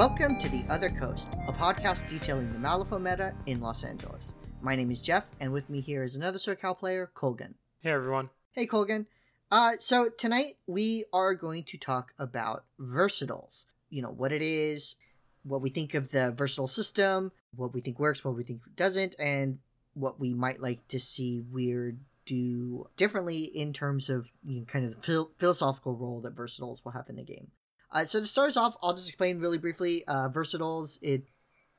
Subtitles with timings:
[0.00, 4.34] Welcome to The Other Coast, a podcast detailing the Malifaux meta in Los Angeles.
[4.62, 7.56] My name is Jeff, and with me here is another SoCal player, Colgan.
[7.80, 8.30] Hey everyone.
[8.52, 9.08] Hey Colgan.
[9.50, 13.66] Uh, so tonight we are going to talk about versatiles.
[13.90, 14.96] You know, what it is,
[15.42, 19.16] what we think of the versatile system, what we think works, what we think doesn't,
[19.18, 19.58] and
[19.92, 24.86] what we might like to see Wyrd do differently in terms of you know, kind
[24.86, 27.48] of the phil- philosophical role that versatiles will have in the game.
[27.92, 30.04] Uh, so to start us off, I'll just explain really briefly.
[30.06, 31.24] Uh, versatiles, it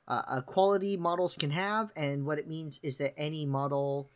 [0.07, 4.09] uh, uh, quality models can have, and what it means is that any model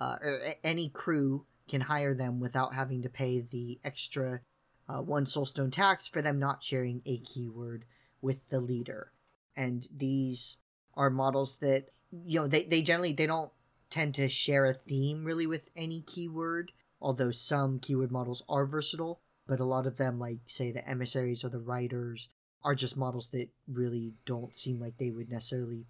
[0.00, 4.40] uh, or any crew can hire them without having to pay the extra
[4.88, 7.84] uh, one soulstone tax for them not sharing a keyword
[8.20, 9.12] with the leader.
[9.56, 10.58] And these
[10.94, 11.88] are models that
[12.26, 13.52] you know they, they generally they don't
[13.90, 19.20] tend to share a theme really with any keyword, although some keyword models are versatile
[19.48, 22.28] but a lot of them, like say the emissaries or the riders,
[22.62, 25.86] are just models that really don't seem like they would necessarily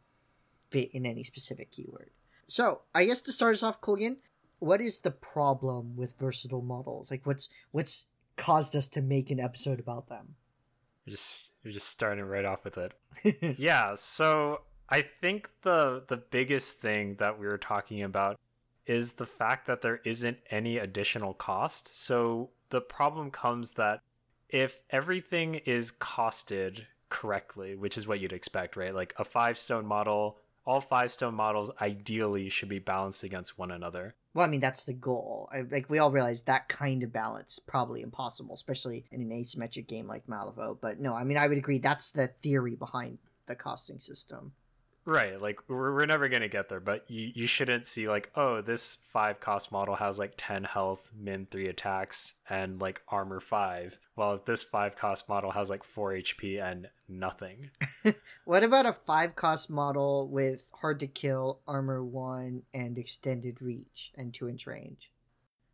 [0.70, 2.10] fit in any specific keyword.
[2.46, 4.18] So I guess to start us off, Colgan,
[4.60, 7.10] what is the problem with versatile models?
[7.10, 10.36] Like, what's what's caused us to make an episode about them?
[11.04, 13.56] You're just you're just starting right off with it.
[13.58, 18.38] yeah, so I think the the biggest thing that we were talking about
[18.86, 21.94] is the fact that there isn't any additional cost.
[22.02, 24.02] So the problem comes that
[24.48, 28.94] if everything is costed correctly, which is what you'd expect, right?
[28.94, 33.70] Like a five stone model, all five stone models ideally should be balanced against one
[33.70, 34.14] another.
[34.34, 35.48] Well, I mean that's the goal.
[35.52, 39.86] I, like we all realize that kind of balance probably impossible, especially in an asymmetric
[39.86, 40.78] game like Malifaux.
[40.80, 44.52] But no, I mean I would agree that's the theory behind the costing system.
[45.08, 48.60] Right, like we're, we're never gonna get there, but you, you shouldn't see like, oh,
[48.60, 53.98] this five cost model has like ten health, min three attacks, and like armor five,
[54.16, 57.70] while this five cost model has like four HP and nothing.
[58.44, 64.12] what about a five cost model with hard to kill, armor one, and extended reach
[64.14, 65.10] and two inch range?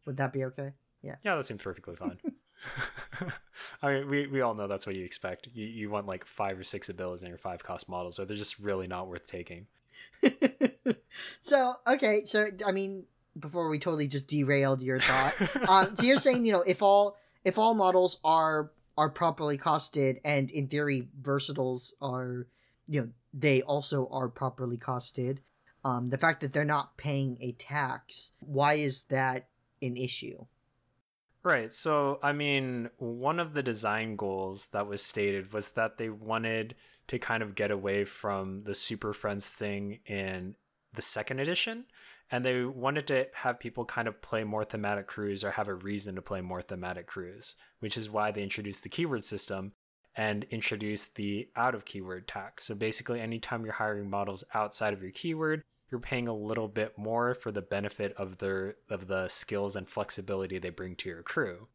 [0.06, 0.74] Would that be okay?
[1.02, 1.16] Yeah.
[1.24, 2.20] Yeah, that seems perfectly fine.
[3.82, 5.48] I mean, we, we all know that's what you expect.
[5.52, 8.36] You, you want like five or six abilities in your five cost models, or they're
[8.36, 9.66] just really not worth taking.
[11.40, 13.04] so, okay, so, I mean,
[13.38, 17.16] before we totally just derailed your thought, um, so you're saying, you know, if all
[17.44, 22.46] if all models are are properly costed and in theory versatiles are
[22.86, 25.38] you know they also are properly costed
[25.84, 29.48] um the fact that they're not paying a tax why is that
[29.82, 30.44] an issue
[31.44, 31.70] Right.
[31.70, 36.74] So, I mean, one of the design goals that was stated was that they wanted
[37.08, 40.54] to kind of get away from the Super Friends thing in
[40.94, 41.84] the second edition.
[42.30, 45.74] And they wanted to have people kind of play more thematic crews or have a
[45.74, 49.72] reason to play more thematic crews, which is why they introduced the keyword system
[50.16, 52.64] and introduced the out of keyword tax.
[52.64, 56.96] So basically, anytime you're hiring models outside of your keyword, you're paying a little bit
[56.98, 61.22] more for the benefit of their of the skills and flexibility they bring to your
[61.22, 61.68] crew.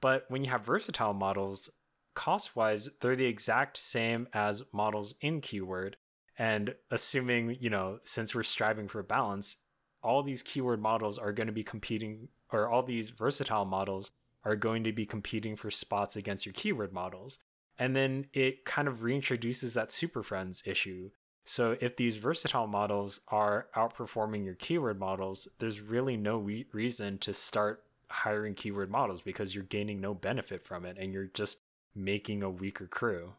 [0.00, 1.70] But when you have versatile models,
[2.14, 5.96] cost wise, they're the exact same as models in keyword.
[6.38, 9.58] And assuming, you know, since we're striving for balance,
[10.02, 14.10] all these keyword models are going to be competing, or all these versatile models
[14.44, 17.38] are going to be competing for spots against your keyword models.
[17.78, 21.10] And then it kind of reintroduces that Super Friends issue
[21.48, 27.18] so if these versatile models are outperforming your keyword models, there's really no re- reason
[27.18, 31.60] to start hiring keyword models because you're gaining no benefit from it and you're just
[31.94, 33.34] making a weaker crew.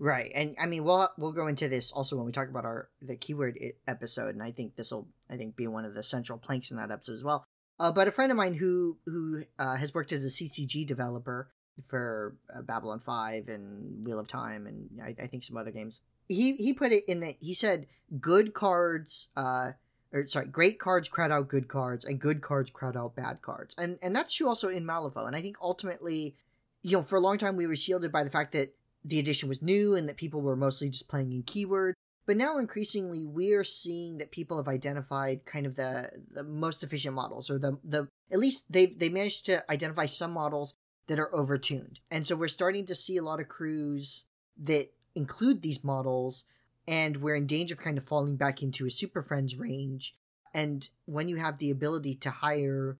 [0.00, 0.32] Right.
[0.34, 3.14] And I mean, we'll we'll go into this also when we talk about our the
[3.14, 3.56] keyword
[3.86, 6.78] episode and I think this will I think be one of the central planks in
[6.78, 7.44] that episode as well.
[7.78, 11.48] Uh, but a friend of mine who who uh, has worked as a CCG developer
[11.86, 16.00] for uh, Babylon 5 and Wheel of Time and I, I think some other games
[16.28, 17.86] he he put it in that he said
[18.20, 19.72] good cards uh
[20.12, 23.74] or sorry great cards crowd out good cards and good cards crowd out bad cards.
[23.78, 26.36] And and that's true also in malifaux and i think ultimately
[26.82, 28.74] you know for a long time we were shielded by the fact that
[29.04, 31.94] the edition was new and that people were mostly just playing in keyword
[32.24, 37.14] but now increasingly we're seeing that people have identified kind of the the most efficient
[37.14, 40.74] models or the the at least they've they managed to identify some models
[41.06, 41.98] that are overtuned.
[42.10, 44.26] And so we're starting to see a lot of crews
[44.62, 46.44] that include these models
[46.86, 50.14] and we're in danger of kind of falling back into a super friends range.
[50.54, 52.98] And when you have the ability to hire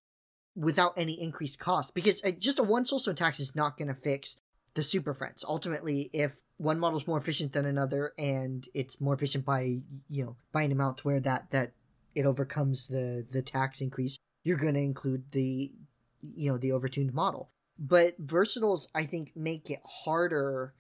[0.55, 3.95] without any increased cost because uh, just a one soulstone tax is not going to
[3.95, 4.41] fix
[4.75, 5.45] the super friends.
[5.47, 10.25] Ultimately if one model is more efficient than another and it's more efficient by you
[10.25, 11.73] know by an amount to where that that
[12.15, 15.73] it overcomes the the tax increase you're going to include the
[16.21, 17.51] you know the overtuned model.
[17.79, 20.75] But versatiles i think make it harder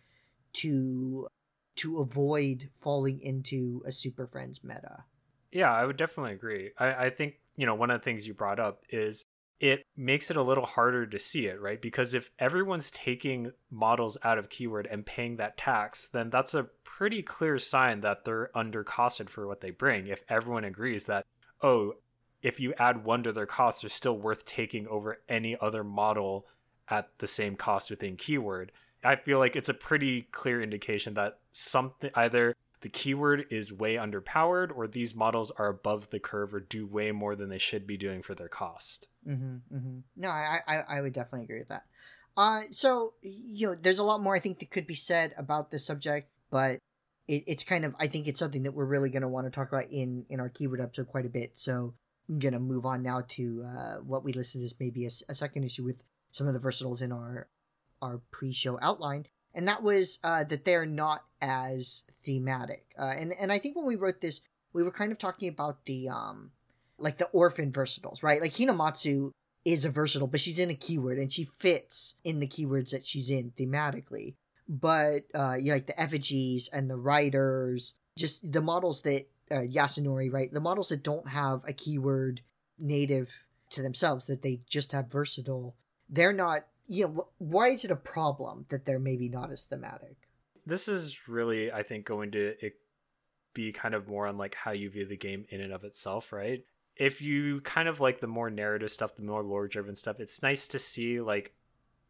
[0.54, 1.26] to
[1.76, 5.04] to avoid falling into a Super Friends meta.
[5.50, 6.70] Yeah, I would definitely agree.
[6.78, 9.25] I, I think, you know, one of the things you brought up is
[9.60, 11.81] it makes it a little harder to see it, right?
[11.81, 16.69] Because if everyone's taking models out of keyword and paying that tax, then that's a
[16.84, 20.08] pretty clear sign that they're undercosted for what they bring.
[20.08, 21.25] If everyone agrees that,
[21.62, 21.94] oh,
[22.43, 26.46] if you add one to their cost, they're still worth taking over any other model
[26.88, 28.72] at the same cost within keyword.
[29.04, 33.94] I feel like it's a pretty clear indication that something either the keyword is way
[33.94, 37.87] underpowered or these models are above the curve or do way more than they should
[37.87, 39.08] be doing for their cost.
[39.26, 39.99] Mm-hmm, mm-hmm.
[40.16, 41.84] No, I, I I would definitely agree with that.
[42.37, 45.70] Uh, so you know, there's a lot more I think that could be said about
[45.70, 46.78] this subject, but
[47.28, 49.50] it, it's kind of I think it's something that we're really going to want to
[49.50, 51.56] talk about in in our keyword episode quite a bit.
[51.56, 51.94] So
[52.28, 55.64] I'm gonna move on now to uh, what we listed as maybe a, a second
[55.64, 57.48] issue with some of the versatiles in our
[58.02, 62.84] our pre-show outline, and that was uh, that they're not as thematic.
[62.99, 64.43] Uh, and and I think when we wrote this,
[64.75, 66.50] we were kind of talking about the um
[66.99, 68.40] like the orphan versatiles, right?
[68.40, 69.32] Like Hinamatsu
[69.64, 73.06] is a versatile, but she's in a keyword and she fits in the keywords that
[73.06, 74.34] she's in thematically.
[74.69, 80.32] But uh, yeah, like the effigies and the riders, just the models that uh, Yasunori,
[80.32, 80.52] right?
[80.52, 82.40] The models that don't have a keyword
[82.78, 85.76] native to themselves, that they just have versatile,
[86.08, 86.66] they're not.
[86.93, 90.17] You know, why is it a problem that they're maybe not as thematic?
[90.67, 92.55] This is really, I think, going to
[93.55, 96.33] be kind of more on like how you view the game in and of itself,
[96.33, 96.65] right?
[96.97, 100.43] If you kind of like the more narrative stuff, the more lore driven stuff, it's
[100.43, 101.55] nice to see like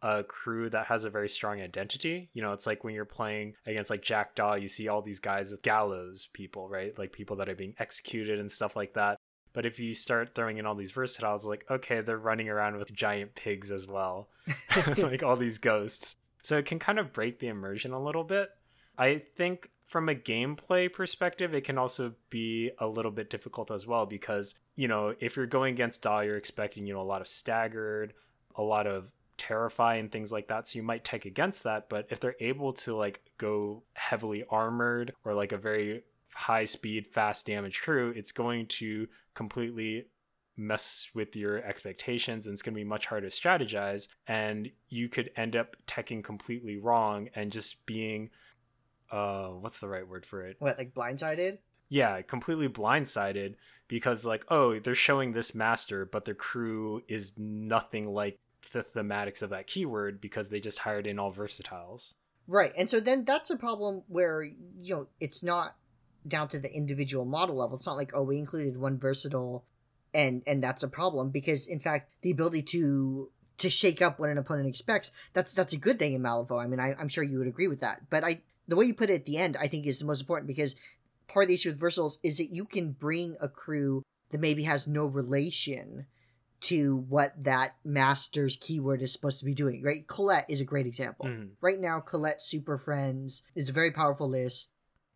[0.03, 2.31] a crew that has a very strong identity.
[2.33, 5.49] You know, it's like when you're playing against like Jackdaw, you see all these guys
[5.49, 6.99] with gallows people, right?
[6.99, 9.21] Like people that are being executed and stuff like that.
[9.53, 12.93] But if you start throwing in all these versatiles, like, okay, they're running around with
[12.93, 14.29] giant pigs as well,
[14.97, 16.17] like all these ghosts.
[16.43, 18.51] So it can kind of break the immersion a little bit.
[18.99, 23.87] I think from a gameplay perspective, it can also be a little bit difficult as
[23.87, 27.21] well because, you know, if you're going against Daw, you're expecting, you know, a lot
[27.21, 28.15] of staggered,
[28.57, 29.13] a lot of
[29.43, 32.73] terrify and things like that so you might take against that but if they're able
[32.73, 36.03] to like go heavily armored or like a very
[36.35, 40.07] high speed fast damage crew it's going to completely
[40.57, 45.09] mess with your expectations and it's going to be much harder to strategize and you
[45.09, 48.31] could end up teching completely wrong and just being
[49.11, 51.59] uh what's the right word for it what like blindsided
[51.89, 53.55] yeah completely blindsided
[53.89, 58.39] because like oh they're showing this master but their crew is nothing like
[58.71, 62.15] the thematics of that keyword because they just hired in all versatiles.
[62.47, 62.73] Right.
[62.77, 65.77] And so then that's a problem where, you know, it's not
[66.27, 67.77] down to the individual model level.
[67.77, 69.65] It's not like, oh, we included one versatile
[70.15, 74.31] and and that's a problem because in fact the ability to to shake up what
[74.31, 76.63] an opponent expects, that's that's a good thing in Malifaux.
[76.63, 78.11] I mean I, I'm sure you would agree with that.
[78.11, 80.21] But I the way you put it at the end I think is the most
[80.21, 80.77] important because
[81.29, 84.65] part of the issue with versatiles is that you can bring a crew that maybe
[84.65, 86.07] has no relation
[86.63, 90.07] to what that master's keyword is supposed to be doing, right?
[90.07, 91.27] Colette is a great example.
[91.27, 91.51] Mm.
[91.61, 94.73] Right now, Colette Super Friends is a very powerful list,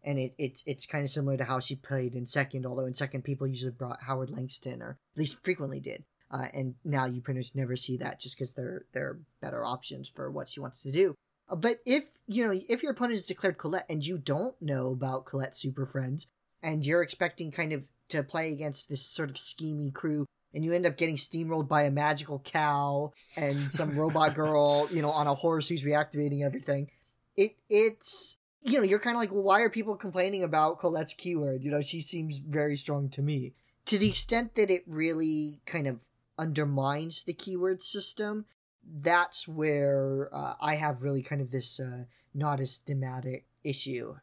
[0.06, 2.94] and it, it it's kind of similar to how she played in second, although in
[2.94, 6.04] second people usually brought Howard Langston, or at least frequently did.
[6.30, 9.64] Uh, and now you pretty much never see that just because there there are better
[9.64, 11.14] options for what she wants to do.
[11.48, 14.92] Uh, but if you know if your opponent is declared Colette and you don't know
[14.92, 16.28] about Colette Super Friends,
[16.62, 20.72] and you're expecting kind of to play against this sort of schemy crew and you
[20.72, 25.26] end up getting steamrolled by a magical cow and some robot girl, you know, on
[25.26, 26.90] a horse who's reactivating everything.
[27.36, 31.14] It it's you know, you're kind of like, well, why are people complaining about Colette's
[31.14, 31.64] keyword?
[31.64, 33.54] You know, she seems very strong to me.
[33.86, 36.00] To the extent that it really kind of
[36.36, 38.44] undermines the keyword system,
[38.84, 42.04] that's where uh, I have really kind of this uh,
[42.34, 44.16] not as thematic issue.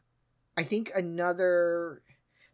[0.56, 2.02] I think another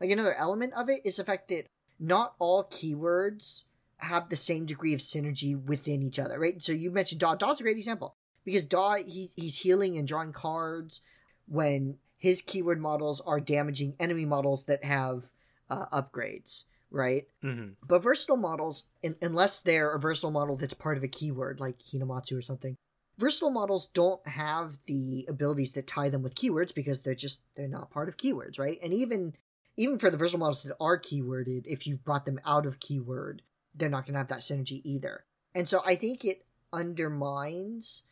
[0.01, 1.67] like another element of it is the fact that
[1.99, 3.65] not all keywords
[3.99, 6.63] have the same degree of synergy within each other, right?
[6.63, 7.35] So you mentioned Daw.
[7.35, 11.03] Daw's a great example because Daw he, he's healing and drawing cards
[11.51, 15.33] when his keyword models are damaging enemy models that have
[15.69, 17.27] uh, upgrades, right?
[17.43, 17.73] Mm-hmm.
[17.87, 21.79] But versatile models, in, unless they're a versatile model that's part of a keyword like
[21.79, 22.77] Hinamatsu or something,
[23.19, 27.67] versatile models don't have the abilities that tie them with keywords because they're just they're
[27.67, 28.79] not part of keywords, right?
[28.83, 29.35] And even
[29.77, 33.43] even for the versatile models that are keyworded, if you've brought them out of keyword,
[33.75, 35.25] they're not going to have that synergy either.
[35.55, 38.05] And so I think it undermines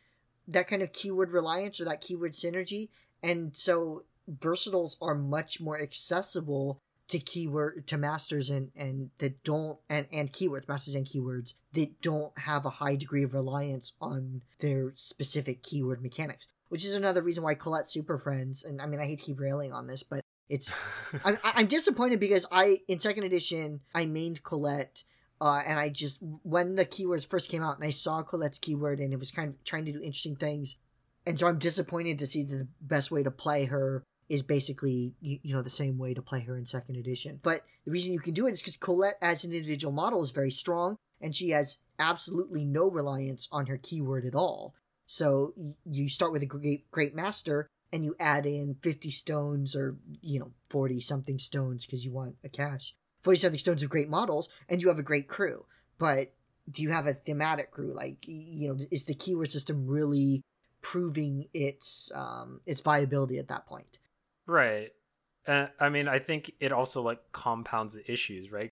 [0.47, 2.89] that kind of keyword reliance or that keyword synergy.
[3.23, 9.79] And so versatiles are much more accessible to keyword to masters and and that don't
[9.89, 14.43] and and keywords masters and keywords that don't have a high degree of reliance on
[14.59, 18.63] their specific keyword mechanics which is another reason why Colette Super Friends.
[18.63, 20.73] And I mean, I hate to keep railing on this, but it's
[21.25, 25.03] I'm, I'm disappointed because I in second edition I mained Colette.
[25.41, 28.99] Uh, and I just when the keywords first came out and I saw Colette's keyword
[28.99, 30.75] and it was kind of trying to do interesting things,
[31.29, 35.37] and so I'm disappointed to see the best way to play her is basically you,
[35.43, 37.39] you know the same way to play her in second edition.
[37.43, 40.31] But the reason you can do it is because Colette as an individual model is
[40.31, 44.73] very strong and she has absolutely no reliance on her keyword at all.
[45.05, 45.53] So
[45.85, 50.39] you start with a great great master and you add in 50 stones or you
[50.39, 54.49] know 40 something stones because you want a cache 40 something stones of great models
[54.67, 55.65] and you have a great crew
[55.99, 56.33] but
[56.69, 60.43] do you have a thematic crew like you know is the keyword system really
[60.81, 63.99] proving its um its viability at that point
[64.45, 64.91] right
[65.45, 68.69] and i mean i think it also like compounds the issues right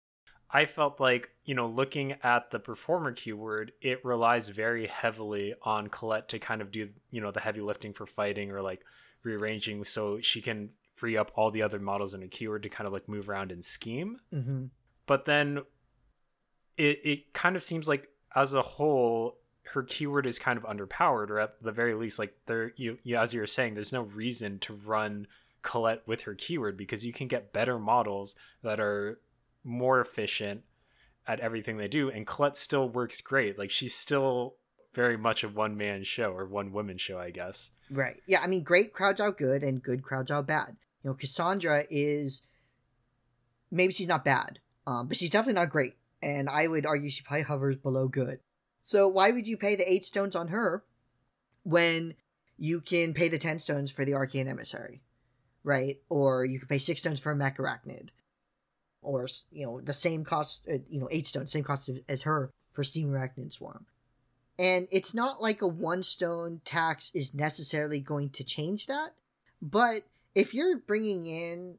[0.50, 5.88] I felt like, you know, looking at the performer keyword, it relies very heavily on
[5.88, 8.86] Colette to kind of do, you know, the heavy lifting for fighting or like
[9.24, 12.88] rearranging so she can free up all the other models in a keyword to kind
[12.88, 14.20] of like move around and scheme.
[14.34, 14.66] Mm-hmm.
[15.06, 15.64] But then
[16.78, 19.40] it, it kind of seems like as a whole,
[19.74, 23.18] her keyword is kind of underpowered, or at the very least, like there, you, you
[23.18, 25.28] as you were saying, there's no reason to run
[25.62, 29.20] Colette with her keyword because you can get better models that are
[29.64, 30.64] more efficient
[31.28, 33.60] at everything they do and Colette still works great.
[33.60, 34.56] Like she's still
[34.94, 37.72] very much a one man show or one woman show, I guess.
[37.92, 38.22] Right.
[38.26, 40.78] Yeah, I mean great crowds out good and good crowds out bad.
[41.04, 42.44] You know, Cassandra is
[43.70, 45.96] maybe she's not bad, um, but she's definitely not great.
[46.22, 48.40] And I would argue she probably hovers below good.
[48.88, 50.86] So why would you pay the eight stones on her
[51.64, 52.14] when
[52.58, 55.02] you can pay the ten stones for the arcane emissary?
[55.62, 55.98] Right?
[56.08, 58.12] Or you can pay six stones for a Mecharachnid,
[59.02, 62.50] or you know the same cost, uh, you know eight stones, same cost as her
[62.72, 63.88] for Steam Arachnid Swarm.
[64.58, 69.10] And it's not like a one stone tax is necessarily going to change that,
[69.62, 70.04] but
[70.34, 71.76] if you're bringing in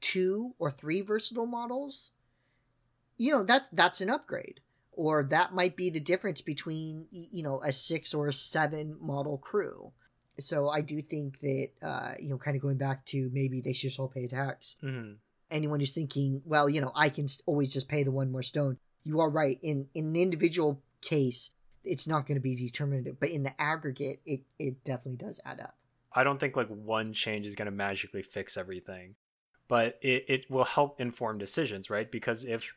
[0.00, 2.12] two or three versatile models,
[3.18, 4.60] you know that's that's an upgrade
[4.96, 9.38] or that might be the difference between you know a six or a seven model
[9.38, 9.92] crew
[10.38, 13.72] so i do think that uh you know kind of going back to maybe they
[13.72, 15.12] should all pay tax mm-hmm
[15.50, 18.78] anyone who's thinking, well, you know, I can always just pay the one more stone.
[19.04, 19.58] You are right.
[19.62, 21.50] In in an individual case,
[21.84, 25.60] it's not going to be determinative, but in the aggregate, it it definitely does add
[25.60, 25.76] up.
[26.12, 29.14] I don't think like one change is going to magically fix everything,
[29.68, 32.10] but it it will help inform decisions, right?
[32.10, 32.74] Because if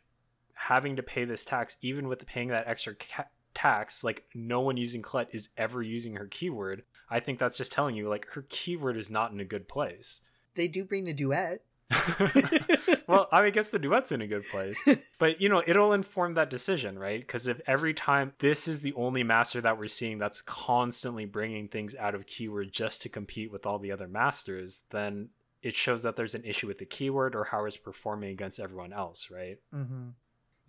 [0.64, 4.76] having to pay this tax, even with paying that extra ca- tax, like no one
[4.76, 8.46] using Colette is ever using her keyword, I think that's just telling you like her
[8.50, 10.22] keyword is not in a good place.
[10.56, 11.62] They do bring the duet.
[13.08, 14.86] well, I guess the duet's in a good place.
[15.18, 17.22] But, you know, it'll inform that decision, right?
[17.22, 21.70] Because if every time this is the only master that we're seeing that's constantly bringing
[21.70, 25.30] things out of keyword just to compete with all the other masters, then
[25.62, 28.92] it shows that there's an issue with the keyword or how it's performing against everyone
[28.92, 29.58] else, right?
[29.74, 30.10] Mm-hmm.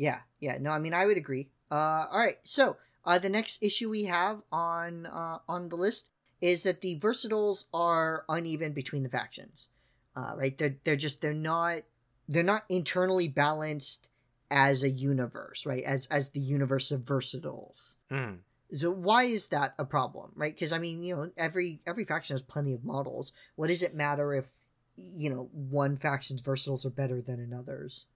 [0.00, 0.58] Yeah, yeah.
[0.58, 1.50] No, I mean, I would agree.
[1.70, 2.38] Uh, all right.
[2.42, 6.98] So, uh, the next issue we have on uh, on the list is that the
[6.98, 9.68] versatiles are uneven between the factions
[10.16, 10.56] uh, right?
[10.56, 11.82] They're they're just they're not
[12.28, 14.10] they're not internally balanced
[14.50, 15.82] as a universe, right?
[15.84, 17.96] As as the universe of versatiles.
[18.10, 18.38] Mm.
[18.72, 20.54] So why is that a problem, right?
[20.54, 23.32] Because I mean, you know, every every faction has plenty of models.
[23.56, 24.50] What does it matter if
[24.96, 28.06] you know one faction's versatiles are better than another's?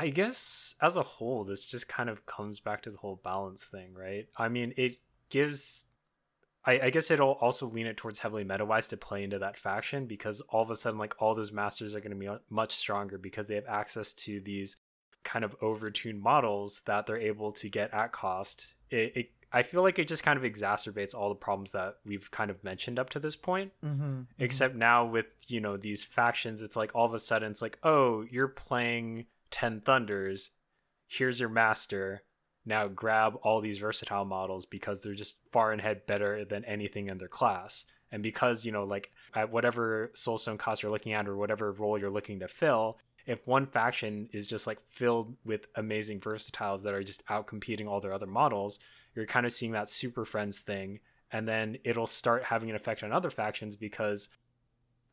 [0.00, 3.64] I guess as a whole, this just kind of comes back to the whole balance
[3.64, 4.28] thing, right?
[4.38, 5.84] I mean, it gives
[6.64, 9.56] I, I guess it'll also lean it towards heavily meta wise to play into that
[9.56, 12.72] faction because all of a sudden, like all those masters are going to be much
[12.72, 14.76] stronger because they have access to these
[15.22, 18.74] kind of overtuned models that they're able to get at cost.
[18.90, 22.30] It, it I feel like it just kind of exacerbates all the problems that we've
[22.30, 23.72] kind of mentioned up to this point.
[23.84, 24.22] Mm-hmm.
[24.38, 27.78] Except now with you know these factions, it's like all of a sudden it's like,
[27.82, 30.50] oh, you're playing Ten Thunders.
[31.06, 32.22] Here's your master
[32.64, 37.08] now grab all these versatile models because they're just far and ahead better than anything
[37.08, 37.84] in their class.
[38.12, 41.98] And because, you know, like at whatever soulstone cost you're looking at or whatever role
[41.98, 46.94] you're looking to fill, if one faction is just like filled with amazing versatiles that
[46.94, 48.78] are just out competing all their other models,
[49.14, 51.00] you're kind of seeing that super friends thing.
[51.32, 54.28] And then it'll start having an effect on other factions because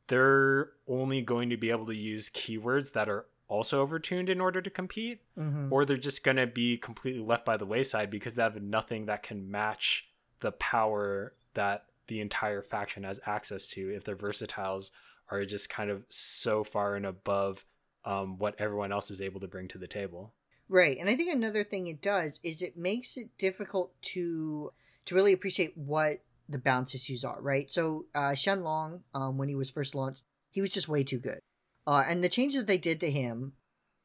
[0.08, 4.62] they're only going to be able to use keywords that are also overtuned in order
[4.62, 5.72] to compete, mm-hmm.
[5.72, 9.06] or they're just going to be completely left by the wayside because they have nothing
[9.06, 14.92] that can match the power that the entire faction has access to if their versatiles
[15.30, 17.66] are just kind of so far and above
[18.06, 20.34] um, what everyone else is able to bring to the table.
[20.70, 24.72] Right, and I think another thing it does is it makes it difficult to
[25.06, 26.18] to really appreciate what
[26.50, 27.72] the balance issues are, right?
[27.72, 31.39] So uh, Shenlong, um, when he was first launched, he was just way too good.
[31.88, 33.53] Uh, and the changes they did to him,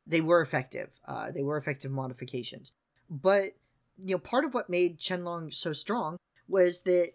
[0.07, 1.01] they were effective.
[1.07, 2.71] Uh, they were effective modifications.
[3.11, 3.55] But
[3.99, 6.17] you know, part of what made Shenlong so strong
[6.49, 7.11] was that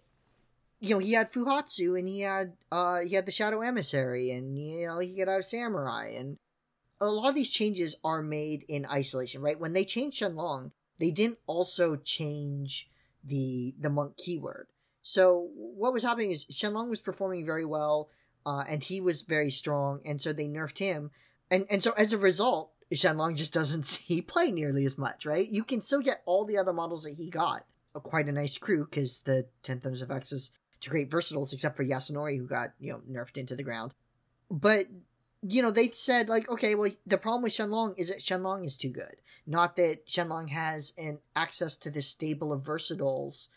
[0.80, 4.60] you know he had Fuhatsu and he had uh he had the Shadow Emissary and
[4.60, 6.38] you know he could have Samurai and
[7.00, 9.60] a lot of these changes are made in isolation, right?
[9.60, 12.90] When they changed Shenlong, they didn't also change
[13.24, 14.68] the the monk keyword.
[15.02, 18.10] So what was happening is Shenlong was performing very well,
[18.48, 21.12] uh, and he was very strong, and so they nerfed him,
[21.52, 25.46] and and so as a result, Shenlong just doesn't see play nearly as much, right?
[25.50, 28.58] You can still get all the other models that he got, a, quite a nice
[28.58, 32.72] crew, because the Ten Thunders of Access to great versatiles, except for Yasunori, who got
[32.80, 33.94] you know nerfed into the ground.
[34.50, 34.88] But
[35.42, 38.78] you know, they said like, okay, well, the problem with Shenlong is that Shenlong is
[38.78, 39.18] too good.
[39.46, 43.50] Not that Shenlong has an access to this stable of versatiles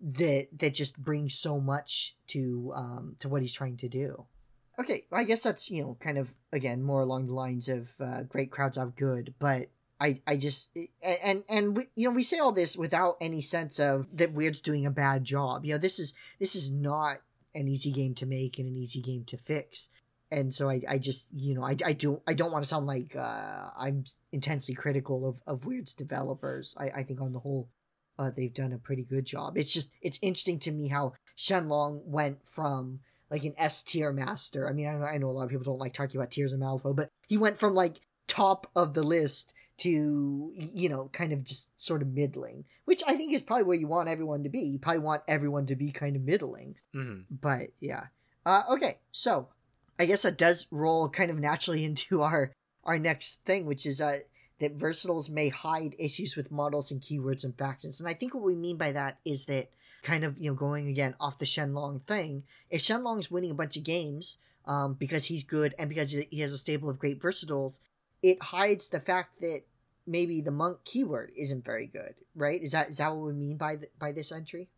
[0.00, 4.26] that that just brings so much to um to what he's trying to do.
[4.78, 8.22] Okay, I guess that's you know kind of again more along the lines of uh,
[8.22, 9.68] great crowds are good, but
[10.00, 13.78] I I just and and we, you know we say all this without any sense
[13.78, 15.64] of that Wyrd's doing a bad job.
[15.64, 17.20] You know this is this is not
[17.54, 19.90] an easy game to make and an easy game to fix
[20.30, 22.86] and so I, I just you know I, I do I don't want to sound
[22.86, 26.74] like uh, I'm intensely critical of, of Wyrd's developers.
[26.78, 27.68] I, I think on the whole
[28.20, 29.56] uh, they've done a pretty good job.
[29.56, 33.00] It's just it's interesting to me how Shenlong went from
[33.30, 34.68] like an S tier master.
[34.68, 36.60] I mean I, I know a lot of people don't like talking about tiers of
[36.60, 41.42] Malifaux, but he went from like top of the list to you know kind of
[41.42, 44.60] just sort of middling, which I think is probably where you want everyone to be.
[44.60, 46.76] You probably want everyone to be kind of middling.
[46.94, 47.34] Mm-hmm.
[47.40, 48.04] But yeah.
[48.44, 49.48] Uh, okay, so
[49.98, 52.52] I guess that does roll kind of naturally into our
[52.84, 54.18] our next thing, which is uh,
[54.60, 57.98] that versatiles may hide issues with models and keywords and factions.
[57.98, 59.70] And I think what we mean by that is that
[60.02, 62.44] kind of you know going again off the Shenlong thing.
[62.70, 66.52] If Shenlong's winning a bunch of games um, because he's good and because he has
[66.52, 67.80] a stable of great versatiles,
[68.22, 69.62] it hides the fact that
[70.06, 72.62] maybe the monk keyword isn't very good, right?
[72.62, 74.68] Is that is that what we mean by by this entry?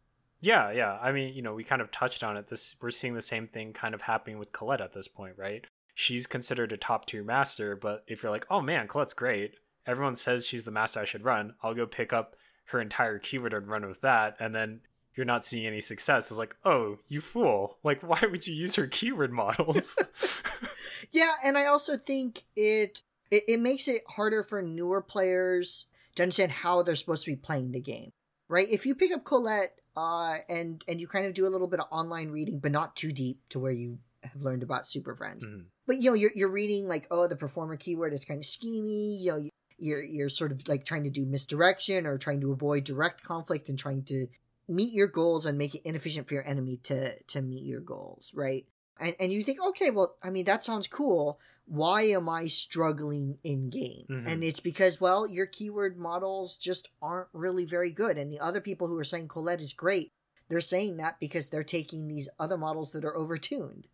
[0.41, 0.99] Yeah, yeah.
[1.01, 2.49] I mean, you know, we kind of touched on it.
[2.49, 5.67] This we're seeing the same thing kind of happening with Colette at this point, right?
[5.95, 10.17] She's considered a top tier master, but if you're like, oh man, Colette's great, everyone
[10.17, 11.55] says she's the master I should run.
[11.63, 14.81] I'll go pick up her entire keyword and run with that, and then
[15.15, 16.31] you're not seeing any success.
[16.31, 17.79] It's like, oh, you fool!
[17.83, 19.99] Like, why would you use her keyword models?
[21.13, 26.23] yeah, and I also think it, it it makes it harder for newer players to
[26.23, 28.13] understand how they're supposed to be playing the game.
[28.49, 28.69] Right?
[28.69, 31.81] If you pick up Colette uh, and and you kind of do a little bit
[31.81, 35.45] of online reading, but not too deep to where you have learned about Super Friends.
[35.45, 35.63] Mm-hmm.
[35.87, 39.21] But you know, you're you're reading like, oh, the performer keyword is kind of schemy.
[39.21, 39.49] You know,
[39.83, 43.69] you're you're sort of like trying to do misdirection or trying to avoid direct conflict
[43.69, 44.29] and trying to
[44.69, 48.33] meet your goals and make it inefficient for your enemy to to meet your goals,
[48.35, 48.67] right?
[49.01, 51.41] And and you think, okay, well, I mean, that sounds cool.
[51.67, 54.07] Why am I struggling in game?
[54.09, 54.29] Mm-hmm.
[54.29, 58.19] And it's because, well, your keyword models just aren't really very good.
[58.19, 60.13] And the other people who are saying Colette is great,
[60.49, 63.85] they're saying that because they're taking these other models that are overtuned.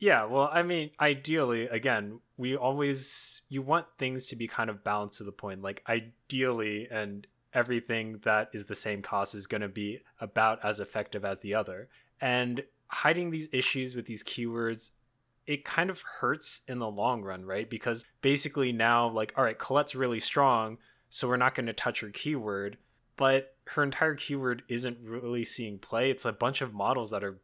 [0.00, 4.82] Yeah, well, I mean, ideally, again, we always you want things to be kind of
[4.82, 5.62] balanced to the point.
[5.62, 10.80] Like ideally, and everything that is the same cost is going to be about as
[10.80, 11.88] effective as the other.
[12.20, 14.90] And hiding these issues with these keywords
[15.46, 17.68] it kind of hurts in the long run, right?
[17.68, 22.02] Because basically now, like, all right, Colette's really strong, so we're not going to touch
[22.02, 22.78] her keyword,
[23.16, 26.08] but her entire keyword isn't really seeing play.
[26.08, 27.40] It's a bunch of models that are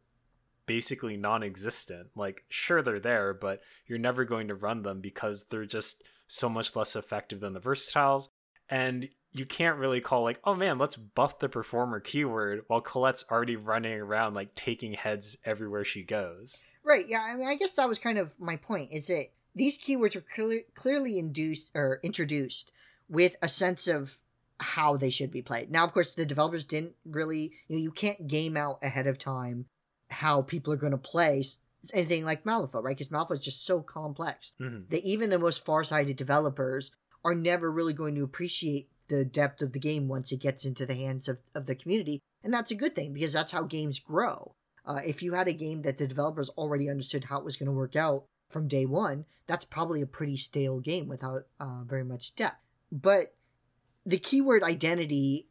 [0.67, 2.09] basically non existent.
[2.15, 6.49] Like, sure, they're there, but you're never going to run them because they're just so
[6.49, 8.27] much less effective than the versatiles.
[8.69, 13.25] And you can't really call like, oh man, let's buff the performer keyword while Colette's
[13.31, 16.63] already running around like taking heads everywhere she goes.
[16.83, 17.07] Right.
[17.07, 17.25] Yeah.
[17.25, 18.91] I mean, I guess that was kind of my point.
[18.91, 22.71] Is that these keywords are clearly induced or introduced
[23.09, 24.19] with a sense of
[24.59, 25.69] how they should be played.
[25.69, 27.51] Now, of course, the developers didn't really.
[27.67, 29.65] You know, you can't game out ahead of time
[30.09, 31.43] how people are going to play
[31.93, 32.95] anything like Malifaux, right?
[32.95, 34.89] Because Malifaux is just so complex mm-hmm.
[34.89, 36.91] that even the most far-sighted developers
[37.23, 40.85] are never really going to appreciate the depth of the game once it gets into
[40.85, 42.21] the hands of, of the community.
[42.43, 44.53] And that's a good thing because that's how games grow.
[44.85, 47.67] Uh, if you had a game that the developers already understood how it was going
[47.67, 52.03] to work out from day one, that's probably a pretty stale game without uh, very
[52.03, 52.61] much depth.
[52.91, 53.33] But
[54.05, 55.47] the keyword identity,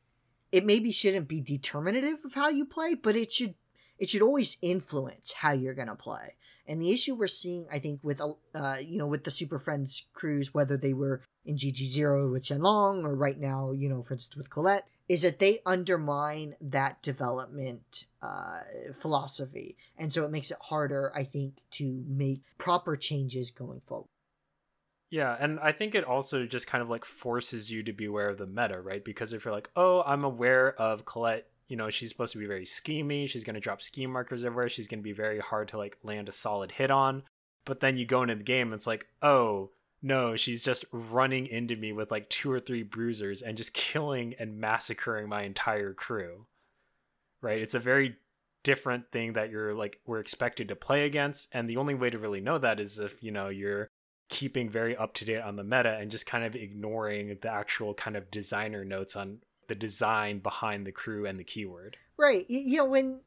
[0.52, 3.54] it maybe shouldn't be determinative of how you play, but it should
[3.98, 6.36] it should always influence how you're going to play.
[6.68, 10.04] And the issue we're seeing, I think, with uh, you know, with the Super Friends
[10.12, 14.14] crews, whether they were in GG Zero with Shenlong or right now, you know, for
[14.14, 18.60] instance with Colette, is that they undermine that development uh,
[18.92, 24.08] philosophy, and so it makes it harder, I think, to make proper changes going forward.
[25.08, 28.28] Yeah, and I think it also just kind of like forces you to be aware
[28.28, 29.04] of the meta, right?
[29.04, 32.46] Because if you're like, oh, I'm aware of Colette, you know, she's supposed to be
[32.46, 35.68] very schemy, she's going to drop scheme markers everywhere, she's going to be very hard
[35.68, 37.22] to like land a solid hit on.
[37.64, 41.46] But then you go into the game, and it's like, oh, no, she's just running
[41.46, 45.92] into me with like two or three bruisers and just killing and massacring my entire
[45.92, 46.46] crew.
[47.42, 47.60] Right?
[47.60, 48.16] It's a very
[48.62, 52.18] different thing that you're like we're expected to play against and the only way to
[52.18, 53.86] really know that is if you know you're
[54.28, 57.94] keeping very up to date on the meta and just kind of ignoring the actual
[57.94, 62.58] kind of designer notes on the design behind the crew and the keyword right you,
[62.58, 63.20] you know when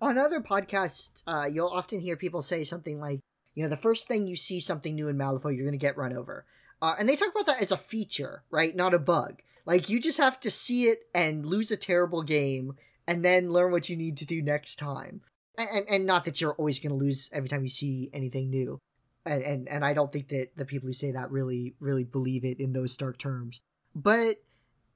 [0.00, 3.20] on other podcasts uh, you'll often hear people say something like
[3.58, 5.96] you know, the first thing you see something new in Malifaux, you're going to get
[5.96, 6.46] run over.
[6.80, 8.76] Uh, and they talk about that as a feature, right?
[8.76, 9.42] Not a bug.
[9.66, 12.74] Like, you just have to see it and lose a terrible game
[13.08, 15.22] and then learn what you need to do next time.
[15.58, 18.48] And, and, and not that you're always going to lose every time you see anything
[18.48, 18.78] new.
[19.26, 22.44] And, and, and I don't think that the people who say that really, really believe
[22.44, 23.60] it in those stark terms.
[23.92, 24.36] But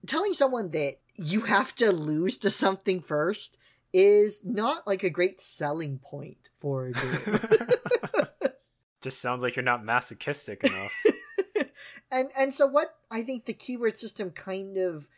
[0.06, 3.56] telling someone that you have to lose to something first
[3.92, 7.38] is not like a great selling point for a game.
[9.02, 11.04] Just sounds like you're not masochistic enough.
[12.10, 15.08] and and so what I think the keyword system kind of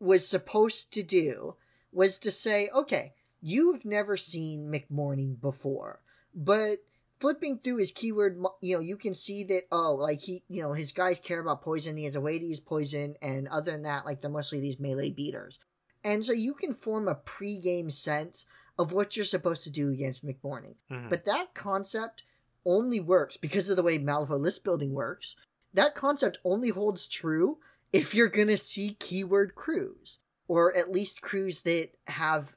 [0.00, 1.56] was supposed to do
[1.92, 6.00] was to say, okay, you've never seen McMourning before,
[6.34, 6.78] but
[7.20, 10.72] flipping through his keyword, you know, you can see that oh, like he, you know,
[10.72, 11.96] his guys care about poison.
[11.96, 14.80] He has a way to use poison, and other than that, like they're mostly these
[14.80, 15.58] melee beaters.
[16.04, 18.46] And so you can form a pre-game sense
[18.78, 20.76] of what you're supposed to do against McMourning.
[20.90, 21.08] Mm-hmm.
[21.08, 22.22] But that concept
[22.64, 25.36] only works because of the way Malifaux list building works.
[25.74, 27.58] That concept only holds true
[27.92, 32.54] if you're gonna see keyword crews, or at least crews that have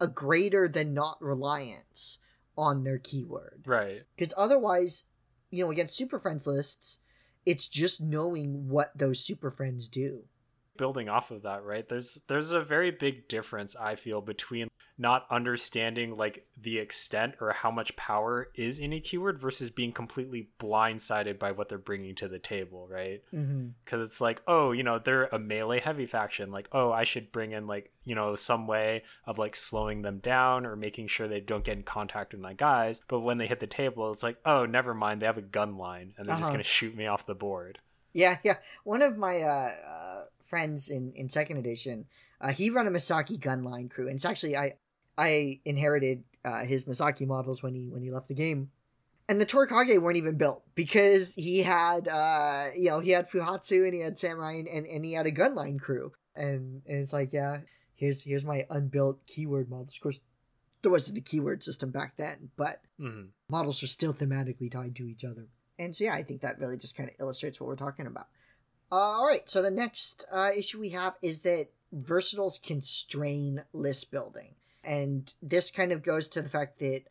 [0.00, 2.20] a greater than not reliance
[2.58, 3.62] on their keyword.
[3.64, 4.02] Right.
[4.14, 5.04] Because otherwise,
[5.50, 6.98] you know, against Super Friends lists,
[7.46, 10.24] it's just knowing what those Super Friends do
[10.78, 11.86] building off of that, right?
[11.86, 14.68] There's there's a very big difference I feel between
[15.00, 19.92] not understanding like the extent or how much power is in a keyword versus being
[19.92, 23.22] completely blindsided by what they're bringing to the table, right?
[23.30, 24.00] Because mm-hmm.
[24.00, 26.50] it's like, oh, you know, they're a melee heavy faction.
[26.50, 30.18] Like, oh, I should bring in like you know some way of like slowing them
[30.18, 33.00] down or making sure they don't get in contact with my guys.
[33.06, 35.76] But when they hit the table, it's like, oh, never mind, they have a gun
[35.76, 36.42] line and they're uh-huh.
[36.42, 37.78] just gonna shoot me off the board.
[38.12, 38.56] Yeah, yeah.
[38.82, 42.06] One of my uh, uh friends in in second edition,
[42.40, 44.74] uh, he run a Misaki gunline crew, and it's actually I
[45.18, 48.70] I inherited uh, his Misaki models when he when he left the game,
[49.28, 53.84] and the Torikage weren't even built because he had uh you know he had Fuhatsu
[53.84, 57.12] and he had Samurai and, and, and he had a gunline crew, and and it's
[57.12, 57.58] like yeah
[57.98, 59.96] here's here's my unbuilt keyword models.
[59.96, 60.20] Of course,
[60.82, 63.26] there wasn't a keyword system back then, but mm-hmm.
[63.50, 65.48] models were still thematically tied to each other.
[65.78, 68.28] And so yeah, I think that really just kind of illustrates what we're talking about.
[68.90, 74.10] Uh, all right, so the next uh, issue we have is that versatiles constrain list
[74.10, 74.54] building,
[74.88, 77.02] and this kind of goes to the fact that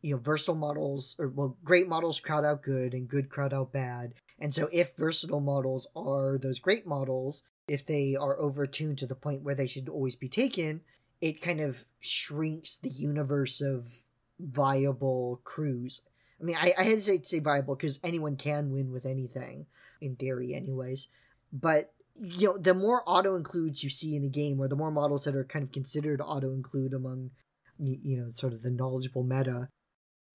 [0.00, 3.72] you know versatile models or well great models crowd out good and good crowd out
[3.72, 9.06] bad, and so if versatile models are those great models, if they are overtuned to
[9.06, 10.80] the point where they should always be taken,
[11.20, 14.02] it kind of shrinks the universe of
[14.38, 16.02] viable crews.
[16.40, 19.66] I mean, I, I hesitate to say viable because anyone can win with anything,
[20.00, 21.08] in theory, anyways
[21.54, 24.90] but you know the more auto includes you see in a game or the more
[24.90, 27.30] models that are kind of considered auto include among
[27.78, 29.68] you know sort of the knowledgeable meta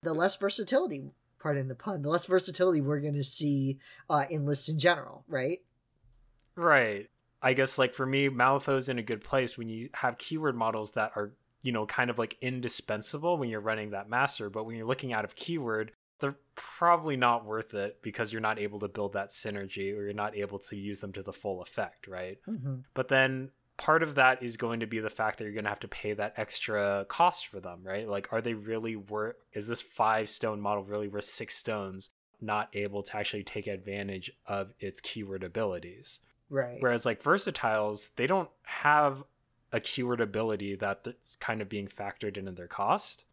[0.04, 4.46] the less versatility pardon the pun the less versatility we're going to see uh, in
[4.46, 5.60] lists in general right?
[6.56, 7.08] Right.
[7.42, 10.92] I guess like for me malifaux's in a good place when you have keyword models
[10.92, 14.76] that are you know kind of like indispensable when you're running that master but when
[14.76, 18.88] you're looking out of keyword they're probably not worth it because you're not able to
[18.88, 22.40] build that synergy or you're not able to use them to the full effect, right?
[22.48, 22.76] Mm-hmm.
[22.94, 25.70] But then part of that is going to be the fact that you're going to
[25.70, 28.08] have to pay that extra cost for them, right?
[28.08, 32.10] Like, are they really worth, is this five stone model really worth six stones,
[32.42, 36.20] not able to actually take advantage of its keyword abilities?
[36.50, 36.78] Right.
[36.80, 39.24] Whereas, like, versatiles, they don't have
[39.72, 43.26] a keyword ability that's kind of being factored into their cost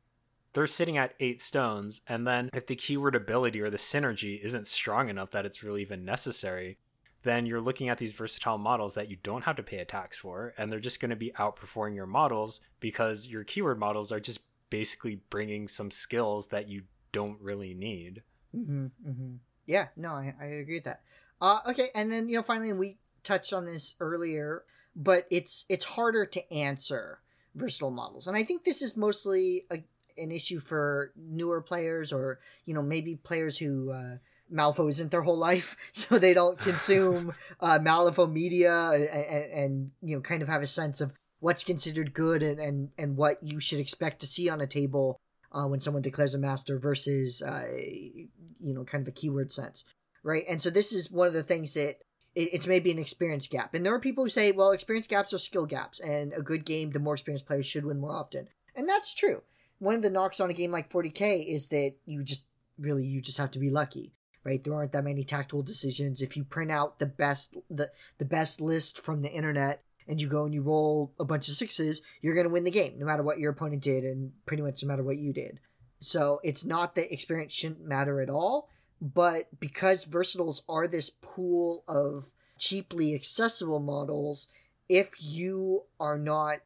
[0.56, 2.00] they're sitting at eight stones.
[2.08, 5.82] And then if the keyword ability or the synergy isn't strong enough that it's really
[5.82, 6.78] even necessary,
[7.24, 10.16] then you're looking at these versatile models that you don't have to pay a tax
[10.16, 10.54] for.
[10.56, 14.44] And they're just going to be outperforming your models because your keyword models are just
[14.70, 18.22] basically bringing some skills that you don't really need.
[18.56, 19.34] Mm-hmm, mm-hmm.
[19.66, 21.02] Yeah, no, I, I agree with that.
[21.38, 24.64] Uh, okay, and then, you know, finally, we touched on this earlier,
[24.94, 27.20] but it's it's harder to answer
[27.54, 28.26] versatile models.
[28.26, 29.82] And I think this is mostly a,
[30.18, 34.16] an issue for newer players or, you know, maybe players who uh,
[34.52, 39.90] Malifaux isn't their whole life, so they don't consume uh, Malifaux media and, and, and,
[40.02, 43.38] you know, kind of have a sense of what's considered good and, and, and what
[43.42, 45.16] you should expect to see on a table
[45.52, 49.84] uh, when someone declares a master versus, uh, you know, kind of a keyword sense,
[50.22, 50.44] right?
[50.48, 51.96] And so this is one of the things that
[52.34, 53.74] it's maybe an experience gap.
[53.74, 56.66] And there are people who say, well, experience gaps are skill gaps, and a good
[56.66, 58.48] game, the more experienced players should win more often.
[58.74, 59.42] And that's true.
[59.78, 62.44] One of the knocks on a game like 40k is that you just
[62.78, 64.62] really you just have to be lucky, right?
[64.62, 66.22] There aren't that many tactical decisions.
[66.22, 70.28] If you print out the best the the best list from the internet and you
[70.28, 73.06] go and you roll a bunch of sixes, you're going to win the game no
[73.06, 75.60] matter what your opponent did and pretty much no matter what you did.
[75.98, 78.68] So it's not that experience shouldn't matter at all
[79.00, 84.48] but because versatiles are this pool of cheaply accessible models,
[84.88, 86.58] if you are not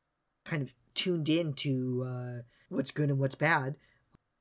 [0.44, 3.76] kind of tuned into uh, what's good and what's bad,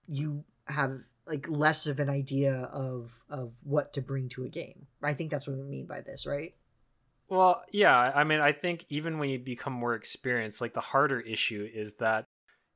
[0.07, 4.87] you have like less of an idea of of what to bring to a game.
[5.03, 6.53] I think that's what we mean by this, right?
[7.27, 8.11] Well, yeah.
[8.15, 11.93] I mean, I think even when you become more experienced, like the harder issue is
[11.95, 12.25] that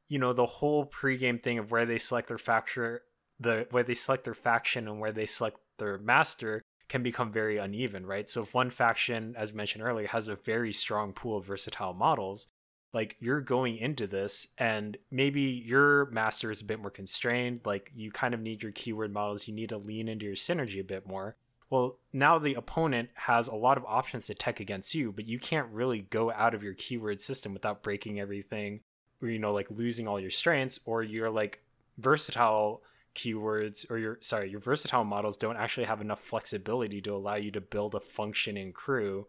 [0.08, 3.04] you know the whole pregame thing of where they select their factor
[3.40, 7.58] the where they select their faction and where they select their master can become very
[7.58, 8.30] uneven, right?
[8.30, 12.48] So if one faction, as mentioned earlier, has a very strong pool of versatile models,
[12.94, 17.92] like you're going into this and maybe your master is a bit more constrained, like
[17.96, 20.84] you kind of need your keyword models, you need to lean into your synergy a
[20.84, 21.36] bit more.
[21.70, 25.40] Well, now the opponent has a lot of options to tech against you, but you
[25.40, 28.82] can't really go out of your keyword system without breaking everything
[29.24, 31.64] or you know like losing all your strengths or you're like
[31.98, 32.84] versatile
[33.16, 37.52] keywords or your sorry your versatile models don't actually have enough flexibility to allow you
[37.52, 39.28] to build a functioning crew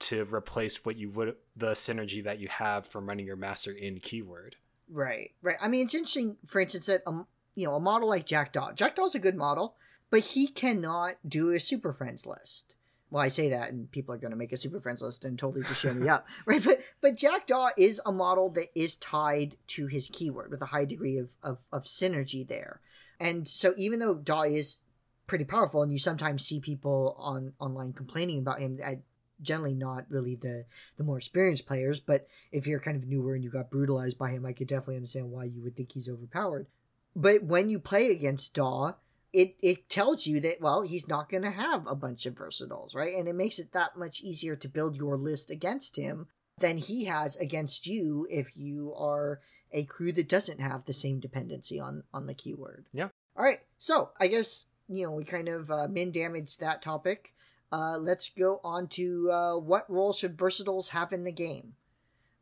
[0.00, 4.00] to replace what you would the synergy that you have from running your master in
[4.00, 4.56] keyword
[4.90, 8.26] right right i mean it's interesting for instance that um you know a model like
[8.26, 9.76] Jack jackdaw jackdaw's a good model
[10.10, 12.74] but he cannot do a super friends list
[13.10, 15.36] well, I say that, and people are going to make a super friends list and
[15.36, 16.62] totally just show me up, right?
[16.62, 20.84] But but Jackdaw is a model that is tied to his keyword with a high
[20.84, 22.80] degree of, of, of synergy there.
[23.18, 24.78] And so even though Daw is
[25.26, 29.00] pretty powerful, and you sometimes see people on online complaining about him, I,
[29.42, 30.64] generally not really the
[30.96, 34.30] the more experienced players, but if you're kind of newer and you got brutalized by
[34.30, 36.66] him, I could definitely understand why you would think he's overpowered.
[37.14, 38.94] But when you play against Daw,
[39.32, 42.96] it it tells you that well he's not going to have a bunch of versatiles
[42.96, 46.26] right and it makes it that much easier to build your list against him
[46.58, 49.40] than he has against you if you are
[49.72, 52.86] a crew that doesn't have the same dependency on on the keyword.
[52.92, 53.08] Yeah.
[53.36, 53.60] All right.
[53.78, 57.32] So I guess you know we kind of uh, min damaged that topic.
[57.72, 61.74] Uh, let's go on to uh, what role should versatiles have in the game.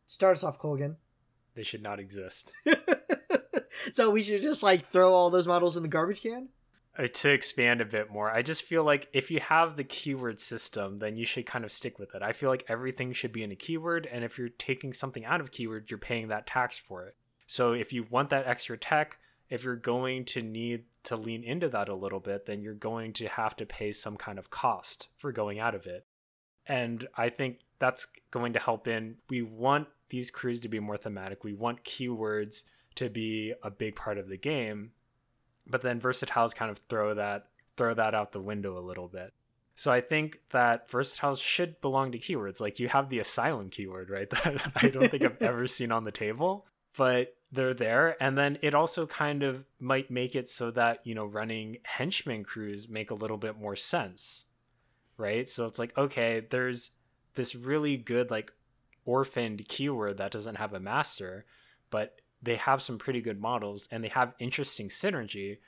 [0.07, 0.97] Start us off, Colgan.
[1.55, 2.55] They should not exist.
[3.91, 6.49] so we should just like throw all those models in the garbage can.
[6.97, 10.41] Uh, to expand a bit more, I just feel like if you have the keyword
[10.41, 12.23] system, then you should kind of stick with it.
[12.23, 15.41] I feel like everything should be in a keyword, and if you're taking something out
[15.41, 17.15] of keyword, you're paying that tax for it.
[17.47, 21.69] So if you want that extra tech, if you're going to need to lean into
[21.69, 25.09] that a little bit, then you're going to have to pay some kind of cost
[25.17, 26.07] for going out of it.
[26.67, 29.17] And I think that's going to help in.
[29.31, 31.45] We want these crews to be more thematic.
[31.45, 32.65] We want keywords
[32.97, 34.91] to be a big part of the game
[35.69, 39.33] but then versatiles kind of throw that throw that out the window a little bit.
[39.75, 42.61] So I think that versatiles should belong to keywords.
[42.61, 44.29] Like you have the asylum keyword, right?
[44.45, 48.17] That I don't think I've ever seen on the table, but they're there.
[48.23, 52.45] And then it also kind of might make it so that, you know, running henchman
[52.45, 54.47] crews make a little bit more sense.
[55.17, 55.49] Right?
[55.49, 56.93] So it's like, okay, there's
[57.35, 58.53] this really good like
[59.05, 61.45] orphaned keyword that doesn't have a master,
[61.91, 65.59] but they have some pretty good models and they have interesting synergy.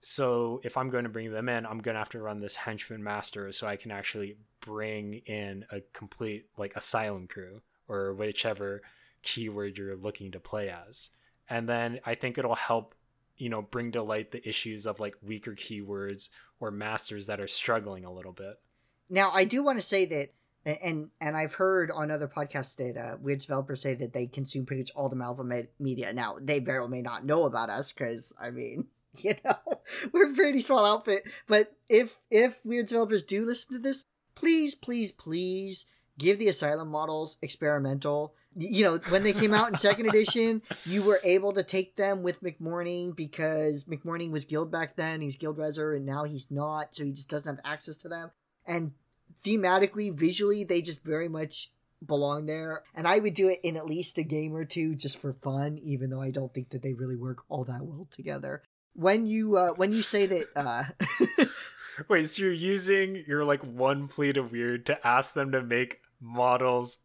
[0.00, 2.56] So if I'm going to bring them in, I'm going to have to run this
[2.56, 8.82] henchman master so I can actually bring in a complete like asylum crew or whichever
[9.22, 11.10] keyword you're looking to play as.
[11.50, 12.94] And then I think it'll help,
[13.36, 16.28] you know, bring to light the issues of like weaker keywords
[16.60, 18.60] or masters that are struggling a little bit.
[19.10, 20.32] Now, I do want to say that
[20.64, 24.66] and and I've heard on other podcasts that uh, Wyrd developers say that they consume
[24.66, 26.12] pretty much all the Malifaux media.
[26.12, 28.86] Now they very well may not know about us because I mean,
[29.16, 29.80] you know,
[30.12, 31.24] we're a pretty small outfit.
[31.48, 35.86] But if if Wyrd developers do listen to this, please, please, please
[36.18, 38.34] give the Asylum models experimental.
[38.56, 42.22] You know, when they came out in second edition, you were able to take them
[42.22, 45.20] with McMourning because McMourning was guild back then.
[45.20, 48.08] He was guild reser, and now he's not, so he just doesn't have access to
[48.08, 48.32] them.
[48.66, 48.92] And
[49.44, 51.70] thematically, visually, they just very much
[52.04, 52.82] belong there.
[52.94, 55.78] And I would do it in at least a game or two just for fun,
[55.82, 58.62] even though I don't think that they really work all that well together.
[58.94, 61.44] When you uh when you say that uh
[62.08, 66.00] Wait, so you're using your like one fleet of Wyrd to ask them to make
[66.20, 66.98] models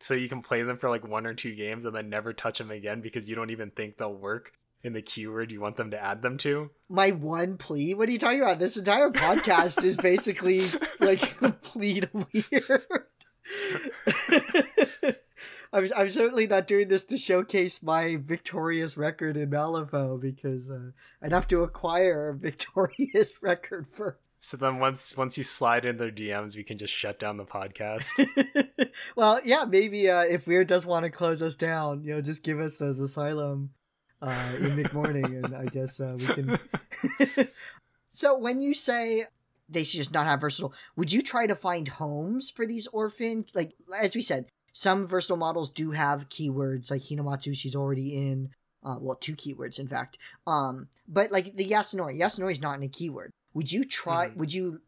[0.00, 2.58] so you can play them for like one or two games and then never touch
[2.58, 5.90] them again because you don't even think they'll work in the keyword you want them
[5.90, 6.70] to add them to?
[6.88, 7.94] My one plea?
[7.94, 8.58] What are you talking about?
[8.58, 10.62] This entire podcast is basically
[11.00, 13.04] like a plea to Wyrd.
[15.72, 20.90] I'm, I'm certainly not doing this to showcase my victorious record in Malifaux because uh,
[21.22, 24.29] I'd have to acquire a victorious record first.
[24.42, 27.44] So then once once you slide in their DMs, we can just shut down the
[27.44, 28.26] podcast.
[29.16, 32.42] well, yeah, maybe uh, if Wyrd does want to close us down, you know, just
[32.42, 33.70] give us those asylum
[34.22, 37.48] uh, in McMourning, and I guess uh, we can.
[38.08, 39.26] so when you say
[39.68, 43.44] they should just not have versatile, would you try to find homes for these orphan?
[43.52, 47.54] Like as we said, some versatile models do have keywords, like Hinamatsu.
[47.54, 48.50] she's already in.
[48.82, 50.16] Uh, well, two keywords, in fact.
[50.46, 53.30] Um, but like the Yasunori, Yasunori is not in a keyword.
[53.54, 54.28] Would you try?
[54.28, 54.38] Mm-hmm.
[54.38, 54.80] Would you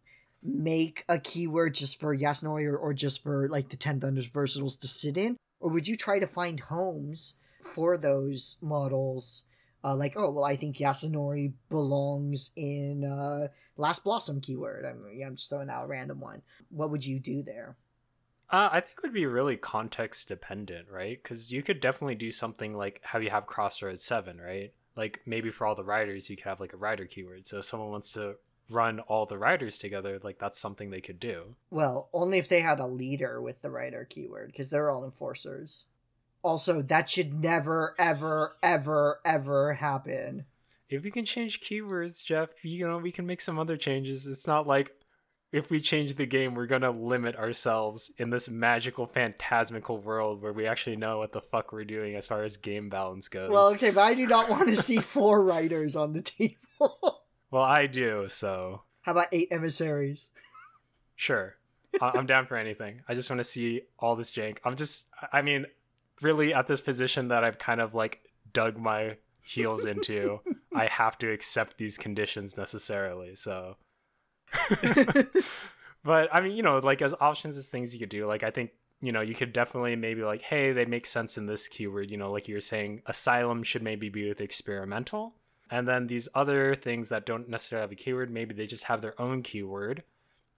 [0.42, 4.78] make a keyword just for Yasunori or, or just for like the Ten Thunders versatiles
[4.80, 7.36] to sit in, or would you try to find homes
[7.74, 9.44] for those models?
[9.84, 14.84] Uh, like, oh well, I think Yasunori belongs in uh, Last Blossom keyword.
[14.84, 16.42] I'm, I'm just throwing out a random one.
[16.68, 17.76] What would you do there?
[18.48, 21.20] Uh, I think it would be really context dependent, right?
[21.20, 24.72] Because you could definitely do something like have you have Crossroads Seven, right?
[24.94, 27.46] Like maybe for all the riders, you could have like a rider keyword.
[27.46, 28.36] So if someone wants to
[28.70, 31.56] run all the riders together, like that's something they could do.
[31.70, 35.86] Well, only if they had a leader with the rider keyword, because they're all enforcers.
[36.42, 40.44] Also, that should never, ever, ever, ever happen.
[40.88, 44.26] If you can change keywords, Jeff, you know, we can make some other changes.
[44.26, 44.92] It's not like
[45.52, 50.52] if we change the game, we're gonna limit ourselves in this magical, phantasmical world where
[50.52, 53.50] we actually know what the fuck we're doing as far as game balance goes.
[53.50, 57.20] Well, okay, but I do not want to see four riders on the table.
[57.52, 58.82] Well, I do, so.
[59.02, 60.30] How about eight emissaries?
[61.14, 61.56] Sure.
[62.00, 63.02] I'm down for anything.
[63.06, 64.56] I just want to see all this jank.
[64.64, 65.66] I'm just, I mean,
[66.22, 70.40] really at this position that I've kind of like dug my heels into,
[70.74, 73.36] I have to accept these conditions necessarily.
[73.36, 73.76] So.
[76.02, 78.50] but I mean, you know, like as options as things you could do, like I
[78.50, 78.70] think
[79.02, 82.10] you know, you could definitely maybe like, hey, they make sense in this keyword.
[82.10, 85.34] You know, like you were saying, asylum should maybe be with experimental.
[85.72, 89.00] And then these other things that don't necessarily have a keyword, maybe they just have
[89.00, 90.02] their own keyword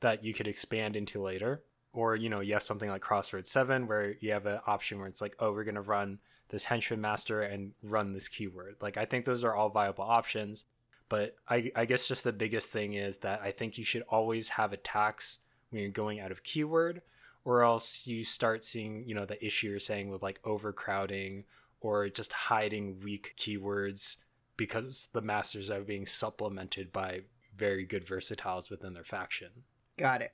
[0.00, 1.62] that you could expand into later.
[1.92, 5.06] Or, you know, you have something like Crossroads 7 where you have an option where
[5.06, 8.74] it's like, oh, we're going to run this henchman master and run this keyword.
[8.80, 10.64] Like, I think those are all viable options.
[11.08, 14.48] But I, I guess just the biggest thing is that I think you should always
[14.48, 15.38] have attacks
[15.70, 17.02] when you're going out of keyword,
[17.44, 21.44] or else you start seeing, you know, the issue you're saying with like overcrowding
[21.80, 24.16] or just hiding weak keywords
[24.56, 27.22] because the masters are being supplemented by
[27.56, 29.48] very good versatiles within their faction.
[29.96, 30.32] Got it.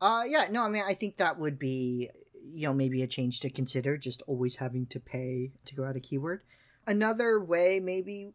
[0.00, 2.10] Uh yeah, no, I mean I think that would be
[2.52, 5.96] you know maybe a change to consider just always having to pay to go out
[5.96, 6.42] a keyword.
[6.86, 8.32] Another way maybe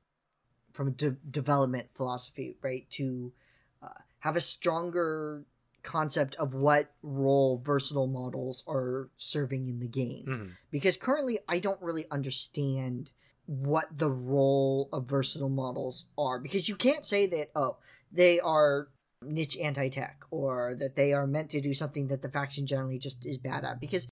[0.73, 3.33] from a de- development philosophy, right, to
[3.81, 3.89] uh,
[4.19, 5.45] have a stronger
[5.83, 10.25] concept of what role versatile models are serving in the game.
[10.27, 10.49] Mm-hmm.
[10.69, 13.11] Because currently I don't really understand
[13.51, 17.77] what the role of versatile models are because you can't say that oh
[18.11, 18.87] they are
[19.23, 23.25] niche anti-tech or that they are meant to do something that the faction generally just
[23.25, 24.07] is bad at because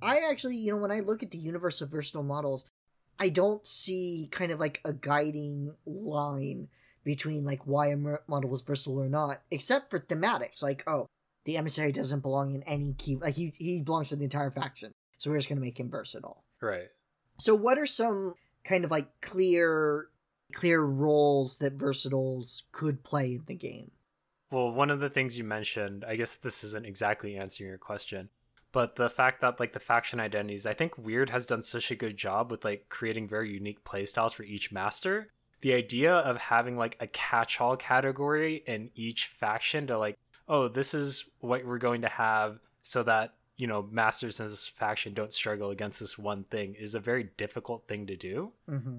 [0.00, 2.64] i actually you know when i look at the universe of versatile models
[3.18, 6.68] i don't see kind of like a guiding line
[7.02, 11.06] between like why a model was versatile or not except for thematics like oh
[11.44, 14.92] the emissary doesn't belong in any key like he, he belongs to the entire faction
[15.18, 16.44] so we're just going to make him versatile.
[16.60, 16.88] Right.
[17.38, 18.34] So what are some
[18.66, 20.08] kind of like clear
[20.54, 23.90] clear roles that versatiles could play in the game.
[24.50, 28.28] Well, one of the things you mentioned, I guess this isn't exactly answering your question,
[28.70, 31.96] but the fact that like the faction identities, I think Wyrd has done such a
[31.96, 35.32] good job with like creating very unique playstyles for each master.
[35.62, 40.16] The idea of having like a catch-all category in each faction to like,
[40.48, 44.66] oh, this is what we're going to have so that you know masters in this
[44.66, 48.98] faction don't struggle against this one thing is a very difficult thing to do mm-hmm.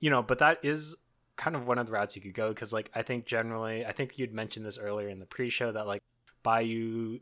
[0.00, 0.96] you know but that is
[1.36, 3.92] kind of one of the routes you could go because like i think generally i
[3.92, 6.02] think you'd mentioned this earlier in the pre-show that like
[6.42, 7.18] bayou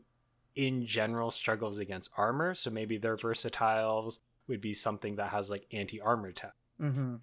[0.55, 5.65] in general struggles against armor so maybe their versatiles would be something that has like
[5.73, 7.15] anti-armor tech mm-hmm.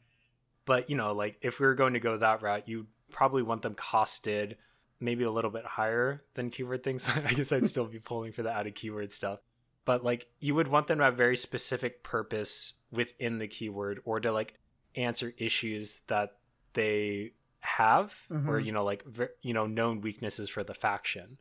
[0.64, 3.62] but you know like if we were going to go that route you probably want
[3.62, 4.56] them costed
[5.00, 8.42] maybe a little bit higher than keyword things i guess i'd still be pulling for
[8.42, 9.38] the added keyword stuff
[9.84, 14.20] but like you would want them to have very specific purpose within the keyword or
[14.20, 14.54] to like
[14.94, 16.36] answer issues that
[16.74, 18.48] they have mm-hmm.
[18.48, 19.04] or you know like
[19.42, 21.38] you know known weaknesses for the faction.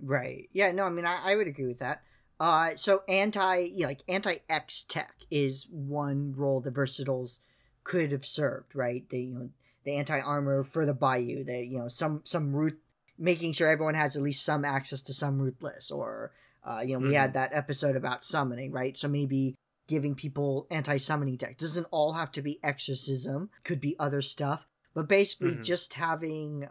[0.00, 0.48] Right.
[0.52, 2.02] Yeah no i mean i, I would agree with that.
[2.40, 7.38] Uh so anti you know, like anti x tech is one role the versatiles
[7.84, 9.08] could have served right?
[9.08, 9.50] The you know
[9.84, 12.78] the anti armor for the bayou the you know some some root
[13.18, 16.32] making sure everyone has at least some access to some ruthless or
[16.64, 17.08] uh you know mm-hmm.
[17.08, 19.54] we had that episode about summoning right so maybe
[19.88, 24.66] giving people anti summoning tech doesn't all have to be exorcism could be other stuff
[24.94, 25.62] but basically mm-hmm.
[25.62, 26.66] just having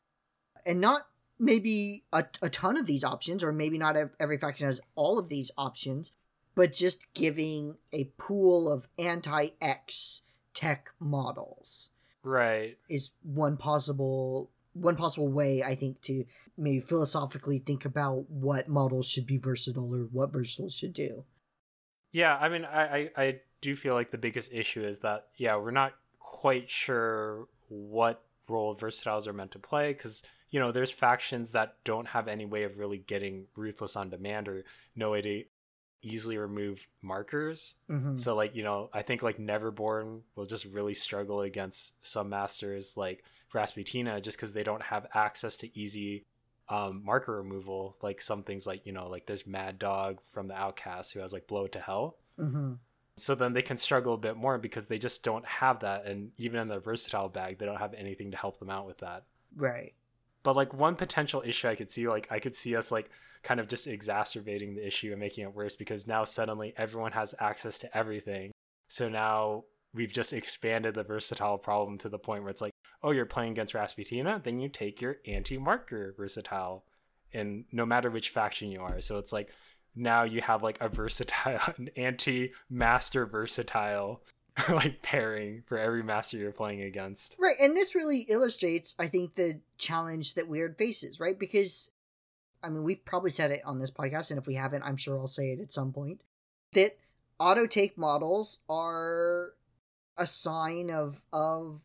[0.66, 1.08] and not
[1.40, 5.28] maybe a, a ton of these options or maybe not every faction has all of
[5.28, 6.12] these options
[6.54, 10.22] but just giving a pool of anti-x
[10.54, 11.90] tech models
[12.24, 16.26] right is one possible one possible way i think to
[16.58, 21.24] maybe philosophically think about what models should be versatile or what versatiles should do
[22.12, 25.56] yeah i mean I, I i do feel like the biggest issue is that yeah
[25.56, 30.92] we're not quite sure what role versatiles are meant to play because you know there's
[30.92, 34.64] factions that don't have any way of really getting ruthless on demand or
[34.96, 35.44] no way to
[36.04, 38.18] easily remove markers mm-hmm.
[38.18, 42.98] so like you know i think like neverborn will just really struggle against some masters
[42.98, 43.24] like
[43.54, 46.26] rasputina just because they don't have access to easy
[46.70, 50.56] um, marker removal like some things like you know like there's mad dog from the
[50.56, 52.18] outcast who has like blow to hell.
[52.40, 52.74] Mm-hmm.
[53.18, 56.06] So then they can struggle a bit more because they just don't have that.
[56.06, 59.00] And even in their versatile bag they don't have anything to help them out with
[59.00, 59.26] that.
[59.56, 59.94] Right.
[60.44, 63.10] But like one potential issue i could see like i could see us like
[63.44, 67.34] kind of just exacerbating the issue and making it worse because now suddenly everyone has
[67.40, 68.52] access to everything.
[68.88, 72.71] So now we've just expanded the versatile problem to the point where it's like
[73.04, 76.84] oh you're playing against rasputina then you take your anti-marker versatile
[77.34, 79.50] and no matter which faction you are so it's like
[79.96, 84.22] now you have like a versatile an anti-master versatile
[84.70, 87.38] like pairing for every master you're playing against.
[87.40, 91.38] Right, and this really illustrates I think the challenge that Wyrd faces, right?
[91.38, 91.90] Because
[92.64, 95.18] I mean, we've probably said it on this podcast and if we haven't, I'm sure
[95.18, 96.22] I'll say it at some point
[96.74, 96.98] that
[97.40, 99.54] auto take models are
[100.18, 101.82] a sign of of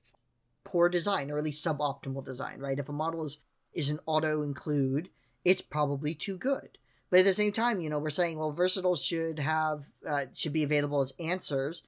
[0.66, 2.78] poor design or at least suboptimal design, right?
[2.78, 3.38] If a model is
[3.72, 5.08] is an auto include,
[5.44, 6.78] it's probably too good.
[7.10, 10.52] But at the same time, you know, we're saying, well, versatiles should have uh, should
[10.52, 11.84] be available as answers,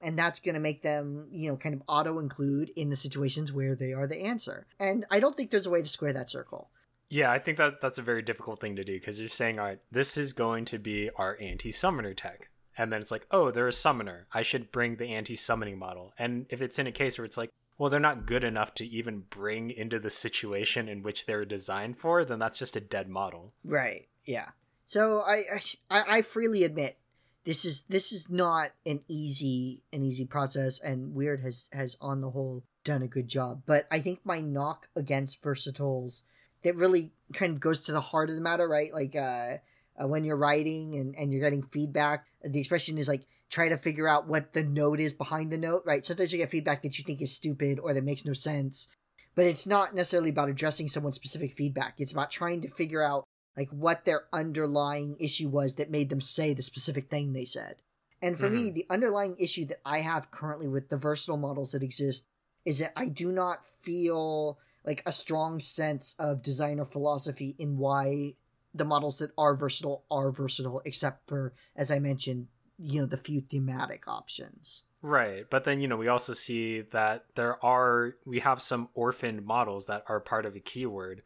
[0.00, 3.52] and that's going to make them, you know, kind of auto include in the situations
[3.52, 4.66] where they are the answer.
[4.80, 6.70] And I don't think there's a way to square that circle.
[7.10, 9.66] Yeah, I think that that's a very difficult thing to do because you're saying, all
[9.66, 12.50] right, this is going to be our anti summoner tech.
[12.76, 14.28] And then it's like, oh, they're a summoner.
[14.32, 16.12] I should bring the anti summoning model.
[16.18, 18.84] And if it's in a case where it's like, well, they're not good enough to
[18.84, 23.08] even bring into the situation in which they're designed for, then that's just a dead
[23.08, 23.54] model.
[23.64, 24.08] Right.
[24.24, 24.48] Yeah.
[24.84, 25.44] So I,
[25.90, 26.98] I I freely admit
[27.44, 32.20] this is this is not an easy an easy process, and Wyrd has has on
[32.20, 33.62] the whole done a good job.
[33.64, 36.22] But I think my knock against versatiles
[36.62, 38.92] that really kind of goes to the heart of the matter, right?
[38.92, 39.58] Like uh,
[40.02, 43.76] uh, when you're writing and and you're getting feedback, the expression is like try to
[43.76, 46.04] figure out what the note is behind the note, right?
[46.04, 48.88] Sometimes you get feedback that you think is stupid or that makes no sense,
[49.34, 51.94] but it's not necessarily about addressing someone's specific feedback.
[51.98, 53.24] It's about trying to figure out
[53.56, 57.76] like what their underlying issue was that made them say the specific thing they said.
[58.20, 58.64] And for mm-hmm.
[58.64, 62.26] me, the underlying issue that I have currently with the versatile models that exist
[62.64, 68.34] is that I do not feel like a strong sense of designer philosophy in why
[68.74, 72.48] the models that are versatile are versatile, except for, as I mentioned,
[72.78, 74.84] you know, the few thematic options.
[75.00, 75.44] Right.
[75.48, 79.86] But then, you know, we also see that there are, we have some orphaned models
[79.86, 81.22] that are part of a keyword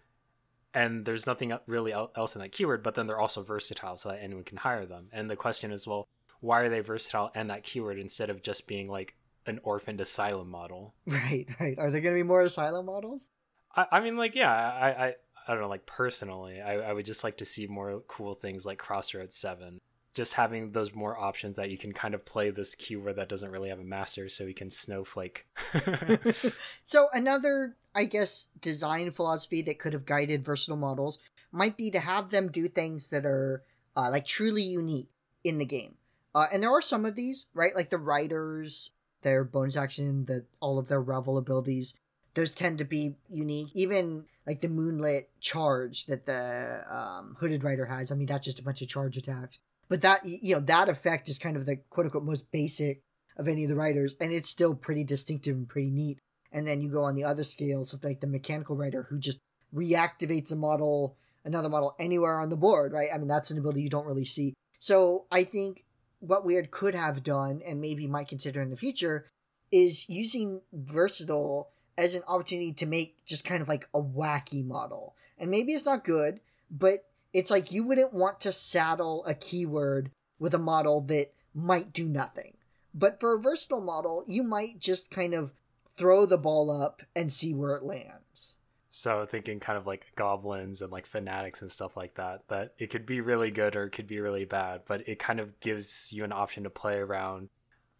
[0.74, 4.22] and there's nothing really else in that keyword but then they're also versatile so that
[4.22, 6.09] anyone can hire them and the question is well
[6.40, 9.14] why are they versatile and that keyword instead of just being like
[9.46, 13.28] an orphaned asylum model right right are there going to be more asylum models
[13.74, 15.14] I, I mean like yeah I, I
[15.46, 18.64] i don't know like personally I, I would just like to see more cool things
[18.64, 19.78] like crossroads 7
[20.14, 23.50] just having those more options that you can kind of play this keyword that doesn't
[23.50, 25.46] really have a master so we can snowflake.
[26.84, 31.18] So another i guess design philosophy that could have guided versatile models
[31.50, 33.62] might be to have them do things that are
[33.96, 35.10] uh, like truly unique
[35.44, 35.96] in the game.
[36.34, 37.74] Uh, and there are some of these right?
[37.74, 38.92] Like the riders
[39.22, 41.94] their bonus action that all of their revel abilities
[42.34, 43.68] those tend to be unique.
[43.74, 48.58] Even like the moonlit charge that the um, hooded rider has i mean that's just
[48.60, 49.58] a bunch of charge attacks
[49.93, 53.03] but that you know that effect is kind of the quote unquote most basic
[53.36, 56.18] of any of the riders, and it's still pretty distinctive and pretty neat.
[56.51, 59.40] And then you go on the other scales with like the mechanical rider who just
[59.74, 63.11] reactivates a model, another model anywhere on the board, right?
[63.12, 64.55] I mean that's an ability you don't really see.
[64.78, 65.84] So I think
[66.20, 69.28] what Wyrd could have done and maybe might consider in the future
[69.70, 71.68] is using Versatile
[71.99, 75.16] as an opportunity to make just kind of like a wacky model.
[75.36, 76.40] And maybe it's not good,
[76.70, 81.93] but it's like you wouldn't want to saddle a keyword with a model that might
[81.93, 82.57] do nothing.
[82.95, 85.55] But for a versatile model, you might just kind of
[85.97, 88.57] throw the ball up and see where it lands.
[88.91, 92.89] So thinking kind of like goblins and like fanatics and stuff like that, that it
[92.89, 96.12] could be really good or it could be really bad, but it kind of gives
[96.12, 97.49] you an option to play around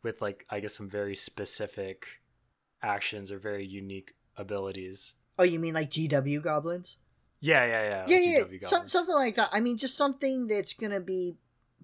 [0.03, 2.21] with like I guess some very specific
[2.83, 5.15] actions or very unique abilities.
[5.39, 6.99] Oh, you mean like GW goblins?
[7.43, 8.19] Yeah, yeah, yeah.
[8.19, 9.51] Yeah, yeah, so, something like that.
[9.53, 11.35] I mean, just something that's gonna be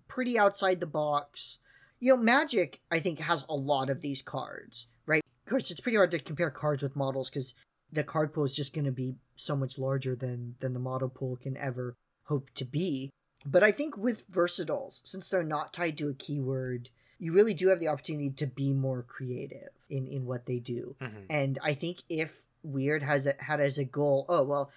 [0.07, 1.59] pretty outside the box.
[2.01, 5.23] You know, Magic I think has a lot of these cards, right?
[5.45, 7.55] Of course, it's pretty hard to compare cards with models because
[7.93, 11.09] the card pool is just going to be so much larger than than the model
[11.09, 11.95] pool can ever
[12.25, 13.11] hope to be.
[13.45, 17.69] But I think with versatiles, since they're not tied to a keyword, you really do
[17.69, 20.95] have the opportunity to be more creative in in what they do.
[21.01, 21.23] Mm-hmm.
[21.31, 24.71] And I think if Wyrd has a, had as a goal, oh well,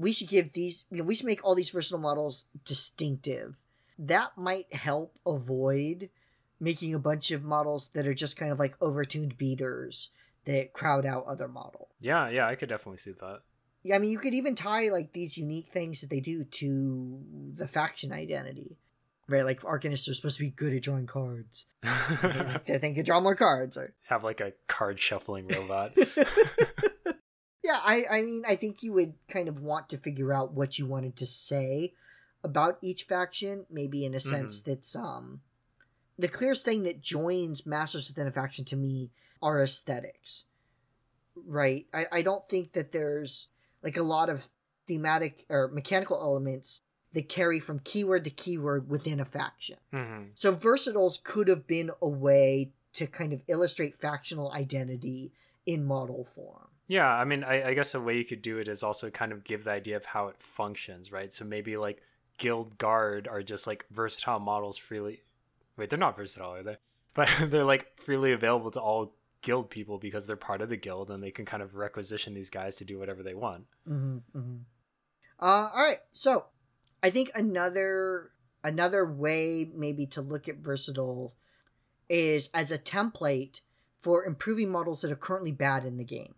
[0.00, 3.58] we should give these, you know, we should make all these versatile models distinctive.
[3.98, 6.08] That might help avoid
[6.58, 10.10] making a bunch of models that are just kind of like overtuned beaters
[10.46, 11.88] that crowd out other models.
[12.00, 13.40] Yeah, yeah, I could definitely see that.
[13.82, 17.20] Yeah, I mean, you could even tie like these unique things that they do to
[17.52, 18.78] the faction identity,
[19.28, 19.44] right?
[19.44, 21.66] Like Arcanists are supposed to be good at drawing cards.
[21.82, 25.92] they think they draw more cards, or have like a card shuffling robot.
[27.70, 30.78] yeah, I, I mean, I think you would kind of want to figure out what
[30.78, 31.94] you wanted to say
[32.42, 34.70] about each faction, maybe in a sense mm-hmm.
[34.70, 35.40] that's um
[36.18, 39.10] the clearest thing that joins Masters within a faction to me
[39.42, 40.44] are aesthetics.
[41.34, 41.86] Right?
[41.94, 43.48] I, I don't think that there's
[43.82, 44.46] like a lot of
[44.86, 49.76] thematic or mechanical elements that carry from keyword to keyword within a faction.
[49.92, 50.24] Mm-hmm.
[50.34, 55.32] So versatiles could have been a way to kind of illustrate factional identity
[55.64, 56.69] in model form.
[56.90, 59.30] Yeah, I mean, I, I, guess a way you could do it is also kind
[59.30, 61.32] of give the idea of how it functions, right?
[61.32, 62.02] So maybe like
[62.36, 65.22] guild guard are just like versatile models freely.
[65.76, 66.76] Wait, they're not versatile, are they?
[67.14, 71.12] But they're like freely available to all guild people because they're part of the guild
[71.12, 73.66] and they can kind of requisition these guys to do whatever they want.
[73.88, 74.56] Mm-hmm, mm-hmm.
[75.38, 76.46] Uh, all right, so
[77.04, 78.32] I think another
[78.64, 81.34] another way maybe to look at versatile
[82.08, 83.60] is as a template
[83.96, 86.34] for improving models that are currently bad in the game.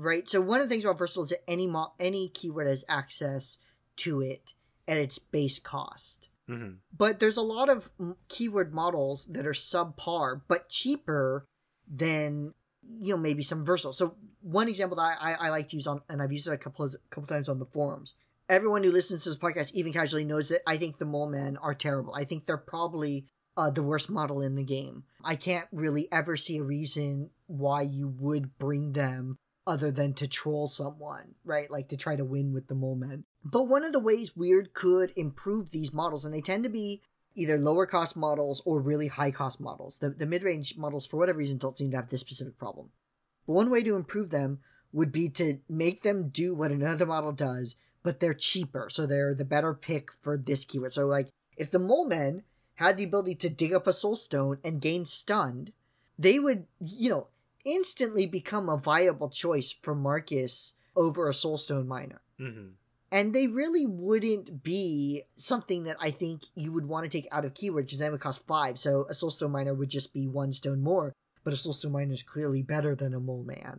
[0.00, 0.26] Right.
[0.26, 3.58] So one of the things about versatile is that any mo- any keyword has access
[3.96, 4.54] to it
[4.88, 6.30] at its base cost.
[6.48, 6.76] Mm-hmm.
[6.96, 7.90] But there's a lot of
[8.28, 11.44] keyword models that are subpar but cheaper
[11.86, 12.54] than
[12.98, 13.92] you know maybe some versatile.
[13.92, 16.56] So one example that I, I, like to use on, and I've used it a
[16.56, 18.14] couple of couple times on the forums.
[18.48, 21.58] Everyone who listens to this podcast, even casually, knows that I think the mole men
[21.58, 22.14] are terrible.
[22.14, 25.04] I think they're probably uh, the worst model in the game.
[25.22, 29.36] I can't really ever see a reason why you would bring them
[29.66, 31.70] other than to troll someone, right?
[31.70, 33.24] Like to try to win with the mole men.
[33.44, 37.02] But one of the ways Wyrd could improve these models, and they tend to be
[37.34, 39.98] either lower cost models or really high cost models.
[39.98, 42.90] The, the mid range models, for whatever reason, don't seem to have this specific problem.
[43.46, 44.60] But one way to improve them
[44.92, 48.88] would be to make them do what another model does, but they're cheaper.
[48.90, 50.92] So they're the better pick for this keyword.
[50.92, 52.42] So, like, if the mole men
[52.74, 55.72] had the ability to dig up a soul stone and gain stunned,
[56.18, 57.28] they would, you know,
[57.64, 62.20] instantly become a viable choice for Marcus over a soulstone miner.
[62.40, 62.70] Mm-hmm
[63.12, 67.44] and they really wouldn't be something that I think you would want to take out
[67.44, 68.78] of keyword because then it would cost five.
[68.78, 72.22] So a soulstone miner would just be one stone more, but a soulstone miner is
[72.22, 73.78] clearly better than a mole man.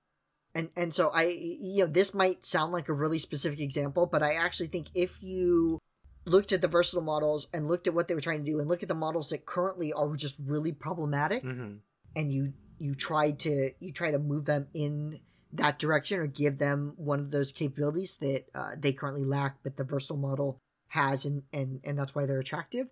[0.54, 4.22] And and so I you know this might sound like a really specific example, but
[4.22, 5.80] I actually think if you
[6.26, 8.68] looked at the versatile models and looked at what they were trying to do and
[8.68, 11.76] look at the models that currently are just really problematic, mm-hmm.
[12.18, 12.52] and you
[12.82, 15.20] you try to you try to move them in
[15.54, 19.78] that direction or give them one of those capabilities that uh, they currently lack, but
[19.78, 20.58] the versatile model
[20.88, 22.88] has, and, and, and that's why they're attractive.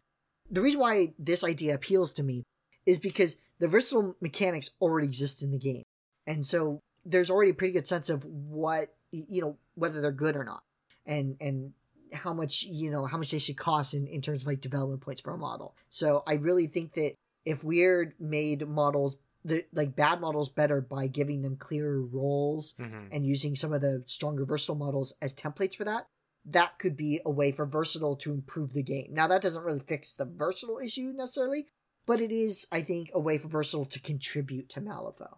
[0.52, 2.44] The reason why this idea appeals to me
[2.86, 5.84] is because the versatile mechanics already exist in the game.
[6.28, 10.36] And so there's already a pretty good sense of what, you know, whether they're good
[10.36, 10.62] or not.
[11.06, 11.74] And, and
[12.14, 15.02] how much, you know, how much they should cost in, in terms of like development
[15.02, 15.76] points for a model.
[15.90, 17.16] So I really think that
[17.46, 23.08] if Wyrd made models the like bad models better by giving them clearer roles mm-hmm.
[23.12, 26.08] and using some of the stronger versatile models as templates for that
[26.46, 29.80] that could be a way for versatile to improve the game now that doesn't really
[29.80, 31.68] fix the versatile issue necessarily
[32.06, 35.38] but it is i think a way for versatile to contribute to malifaux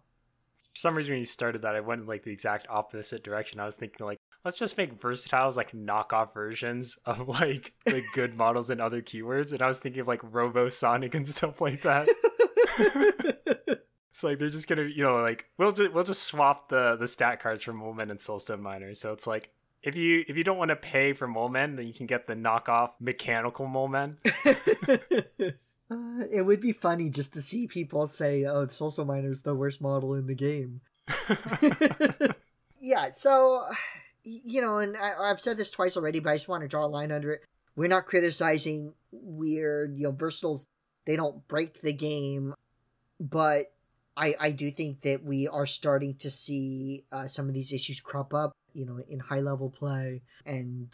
[0.74, 3.64] some reason when you started that i went in like the exact opposite direction i
[3.64, 8.70] was thinking like let's just make versatiles like knockoff versions of like the good models
[8.70, 9.52] and other keywords.
[9.52, 12.08] And I was thinking of like Robo Sonic and stuff like that.
[14.22, 17.08] it's like they're just gonna, you know, like we'll just we'll just swap the the
[17.08, 18.94] stat cards for Molemen and Soulstone Miner.
[18.94, 19.50] So it's like
[19.82, 22.34] if you if you don't want to pay for Molemen, then you can get the
[22.34, 24.16] knockoff mechanical Molemen.
[25.90, 29.54] uh, it would be funny just to see people say, "Oh, Soulstone Miner is the
[29.54, 30.80] worst model in the game."
[32.80, 33.64] yeah, so
[34.22, 36.84] you know, and I, have said this twice already, but I just want to draw
[36.84, 37.42] a line under it.
[37.74, 40.66] We're not criticizing Wyrd, you know, versatiles.
[41.06, 42.54] They don't break the game,
[43.18, 43.72] but
[44.16, 48.00] I I do think that we are starting to see uh, some of these issues
[48.00, 50.88] crop up, you know, in high level play, and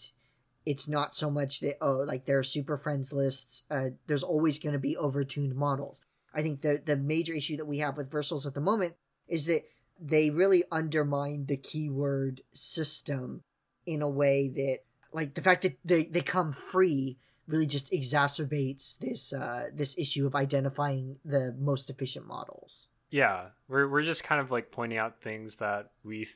[0.64, 3.64] it's not so much that oh, like there are super friends lists.
[3.70, 6.00] Uh, there's always going to be overtuned models.
[6.32, 8.94] I think the the major issue that we have with versatiles at the moment
[9.26, 9.64] is that
[10.00, 13.42] they really undermine the keyword system
[13.84, 14.78] in a way that
[15.12, 20.26] like the fact that they, they come free really just exacerbates this uh this issue
[20.26, 25.20] of identifying the most efficient models yeah we're, we're just kind of like pointing out
[25.20, 26.26] things that we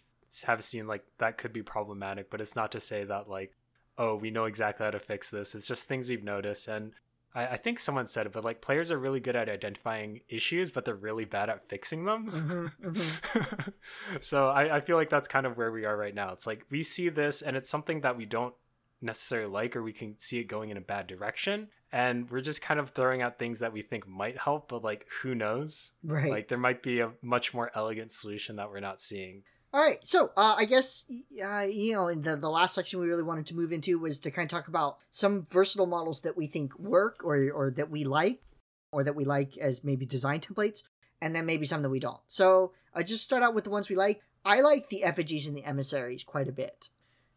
[0.44, 3.54] have seen like that could be problematic but it's not to say that like
[3.98, 6.92] oh we know exactly how to fix this it's just things we've noticed and
[7.34, 10.70] I, I, think someone said it, but like players are really good at identifying issues,
[10.70, 12.30] but they're really bad at fixing them.
[12.30, 14.16] Mm-hmm, mm-hmm.
[14.20, 16.32] so I, I feel like that's kind of where we are right now.
[16.32, 18.54] It's like we see this and it's something that we don't
[19.00, 21.68] necessarily like, or we can see it going in a bad direction.
[21.92, 25.06] And we're just kind of throwing out things that we think might help, but like
[25.20, 25.92] who knows?
[26.02, 26.30] Right.
[26.30, 29.42] Like there might be a much more elegant solution that we're not seeing.
[29.74, 31.04] All right, so uh, I guess
[31.42, 34.20] uh, you know, in the the last section we really wanted to move into was
[34.20, 37.90] to kind of talk about some versatile models that we think work, or or that
[37.90, 38.42] we like,
[38.90, 40.82] or that we like as maybe design templates,
[41.22, 42.20] and then maybe some that we don't.
[42.26, 44.20] So I uh, just start out with the ones we like.
[44.44, 46.90] I like the effigies and the emissaries quite a bit.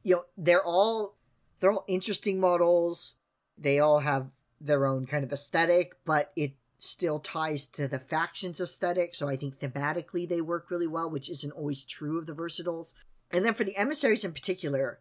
[0.03, 1.15] You know, they're all
[1.61, 3.15] they're all interesting models.
[3.57, 4.31] They all have
[4.65, 9.35] their own kind of aesthetic, but it still ties to the factions aesthetic, so I
[9.35, 12.93] think thematically they work really well, which isn't always true of the versatiles.
[13.31, 14.99] And then for the emissaries in particular,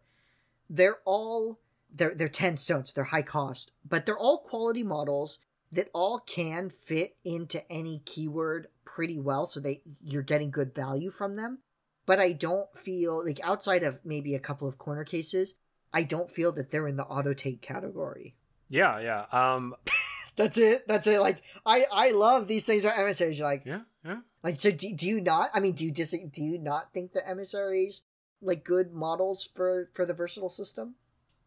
[0.69, 1.59] they're all
[1.93, 5.39] they're they're ten stones, they're high cost, but they're all quality models
[5.71, 11.09] that all can fit into any keyword pretty well, so they you're getting good value
[11.09, 11.59] from them.
[12.05, 15.55] But I don't feel like outside of maybe a couple of corner cases,
[15.93, 18.35] I don't feel that they're in the auto take category.
[18.75, 19.25] Yeah, yeah.
[19.31, 19.75] Um
[20.35, 20.87] that's it.
[20.87, 21.19] That's it.
[21.19, 23.39] Like I, I love these things are emissaries.
[23.39, 24.19] Like, yeah, yeah.
[24.43, 25.49] Like, so do, do you not?
[25.53, 28.03] I mean, do you just do you not think the emissaries
[28.41, 30.95] like good models for for the versatile system?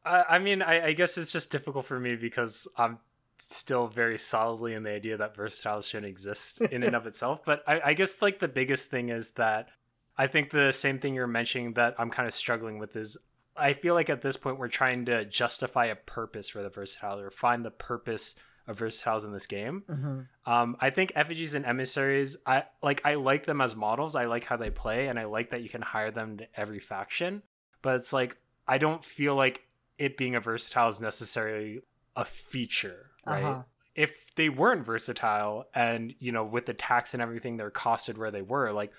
[0.04, 2.98] I, I mean, I, I guess it's just difficult for me because I'm
[3.36, 7.44] still very solidly in the idea that versatile shouldn't exist in and of itself.
[7.44, 9.68] But I, I guess like the biggest thing is that
[10.16, 13.18] I think the same thing you're mentioning that I'm kind of struggling with is
[13.58, 17.18] I feel like at this point we're trying to justify a purpose for the versatile
[17.18, 18.34] or find the purpose
[18.66, 19.82] of versatiles in this game.
[19.88, 20.50] Mm-hmm.
[20.50, 23.00] Um, I think effigies and emissaries, I like.
[23.04, 24.14] I like them as models.
[24.14, 26.78] I like how they play, and I like that you can hire them to every
[26.78, 27.42] faction.
[27.82, 28.36] But it's like
[28.66, 31.80] I don't feel like it being a versatile is necessarily
[32.14, 33.42] a feature, right?
[33.42, 33.62] Uh-huh.
[33.94, 38.30] If they weren't versatile, and you know, with the tax and everything, they're costed where
[38.30, 38.92] they were, like.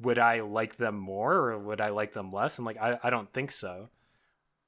[0.00, 2.58] Would I like them more or would I like them less?
[2.58, 3.88] And like I, I don't think so.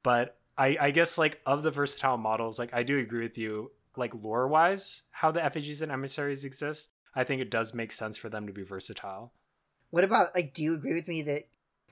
[0.05, 3.72] But I, I guess like of the versatile models, like I do agree with you
[3.96, 8.16] like lore wise how the effigies and emissaries exist i think it does make sense
[8.16, 9.32] for them to be versatile.
[9.90, 11.42] What about like do you agree with me that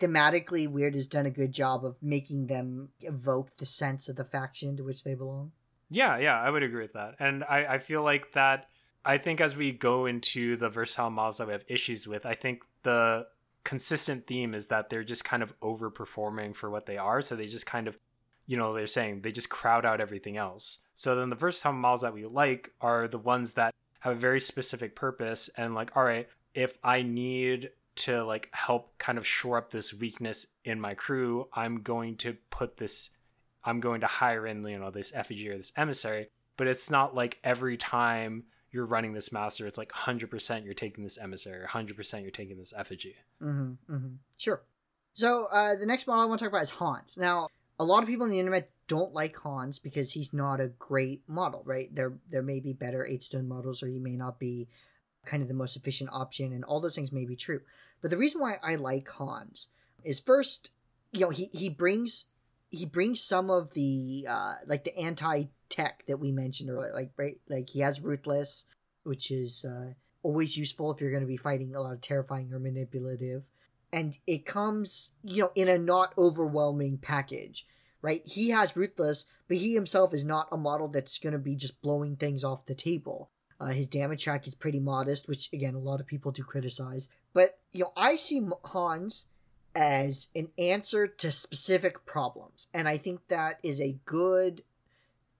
[0.01, 4.25] thematically Wyrd has done a good job of making them evoke the sense of the
[4.25, 5.53] faction to which they belong?
[5.89, 7.15] Yeah yeah i would agree with that.
[7.19, 8.69] And i, I feel like that
[9.05, 12.35] i think as we go into the versatile models that we have issues with i
[12.35, 13.27] think the
[13.65, 17.21] consistent theme is that they're just kind of overperforming for what they are.
[17.21, 17.99] So they just kind of
[18.47, 20.79] you know they're saying they just crowd out everything else.
[20.95, 24.41] So then the versatile models that we like are the ones that have a very
[24.41, 29.57] specific purpose and like all right if i need to like help kind of shore
[29.57, 33.11] up this weakness in my crew i'm going to put this
[33.65, 36.29] i'm going to hire in you know this effigy or this emissary.
[36.57, 41.05] But it's not like every time you're running this master it's like 100% you're taking
[41.05, 44.15] this emissary 100% you're taking this effigy mm-hmm, mm-hmm.
[44.37, 44.63] sure
[45.15, 47.47] so uh, the next model i want to talk about is hans now
[47.79, 51.23] a lot of people on the internet don't like Hans because he's not a great
[51.27, 51.93] model, right?
[51.95, 54.69] There there may be better eight stone models or he may not be
[55.25, 57.61] kind of the most efficient option and all those things may be true.
[58.01, 59.69] But the reason why I like Hans
[60.05, 60.73] is first,
[61.11, 62.27] you know, he, he brings
[62.71, 65.45] he brings some of the uh like the anti
[65.77, 66.93] tech that we mentioned earlier.
[66.95, 68.67] Like right like he has ruthless,
[69.05, 72.61] which is uh always useful if you're gonna be fighting a lot of terrifying or
[72.61, 73.43] manipulative.
[73.93, 77.67] and it comes, you know, in a not overwhelming package,
[78.01, 78.23] right?
[78.25, 81.83] He has Ruthless, but he himself is not a model that's going to be just
[81.83, 83.31] blowing things off the table.
[83.61, 87.09] Uh, his damage track is pretty modest, which again a lot of people do criticize.
[87.35, 89.27] But you know, I see Hans
[89.75, 94.63] as an answer to specific problems, and I think that is a good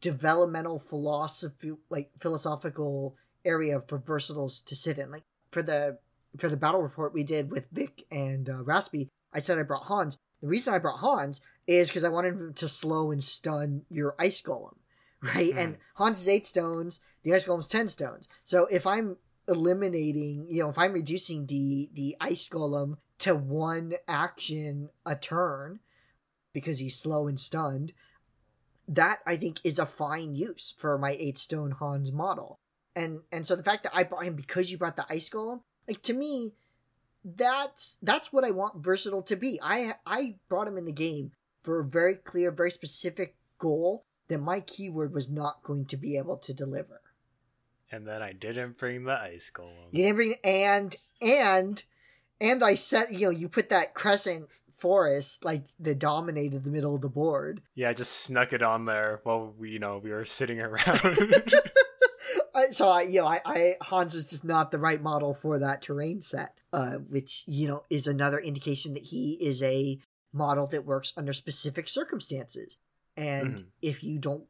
[0.03, 5.11] developmental philosophy, like philosophical area for versatiles to sit in.
[5.11, 5.99] Like for the
[6.37, 9.85] for the battle report we did with Vic and uh, Raspy, I said I brought
[9.85, 10.19] Hans.
[10.43, 14.15] The reason I brought Hans is because I wanted him to slow and stun your
[14.19, 14.77] ice golem,
[15.23, 15.55] right?
[15.55, 15.59] Mm.
[15.59, 18.29] And Hans is eight stones, the ice golem's ten stones.
[18.43, 19.17] So if I'm
[19.49, 25.79] eliminating, you know, if I'm reducing the the ice golem to one action a turn
[26.53, 27.93] because he's slow and stunned,
[28.89, 32.59] that I think is a fine use for my eight stone Hans model.
[32.95, 35.63] And and so the fact that I brought him because you brought the ice golem,
[35.89, 36.55] like to me,
[37.25, 39.59] that's that's what I want versatile to be.
[39.63, 44.39] I I brought him in the game for a very clear, very specific goal that
[44.39, 47.01] my keyword was not going to be able to deliver.
[47.91, 49.89] And then I didn't bring the ice golem.
[49.91, 51.83] You didn't bring and and
[52.41, 54.49] and I set you know you put that crescent
[54.83, 57.63] forest like that dominated the middle of the board.
[57.75, 61.01] Yeah, I just snuck it on there while we you know we were sitting around.
[62.73, 65.83] so I, you know, I, I, Hans was just not the right model for that
[65.83, 69.99] terrain set, uh, which you know is another indication that he is a
[70.33, 72.79] model that works under specific circumstances.
[73.17, 73.67] And mm-hmm.
[73.83, 74.45] if you don't,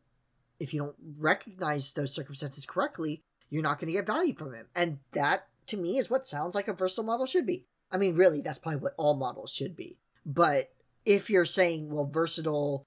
[0.58, 4.66] if you don't recognize those circumstances correctly, you're not going to get value from him.
[4.74, 7.66] And that, to me, is what sounds like a versatile model should be.
[7.90, 9.98] I mean, really, that's probably what all models should be.
[10.24, 10.70] But
[11.04, 12.86] if you're saying, well, versatile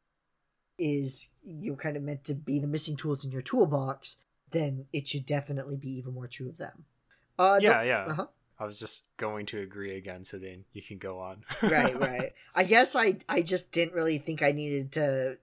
[0.77, 4.17] is you kind of meant to be the missing tools in your toolbox,
[4.51, 6.85] then it should definitely be even more true of them.
[7.37, 8.05] Uh, yeah, the, yeah.
[8.09, 8.27] Uh-huh.
[8.57, 11.43] I was just going to agree again, so then you can go on.
[11.61, 12.33] right, right.
[12.53, 15.37] I guess I I just didn't really think I needed to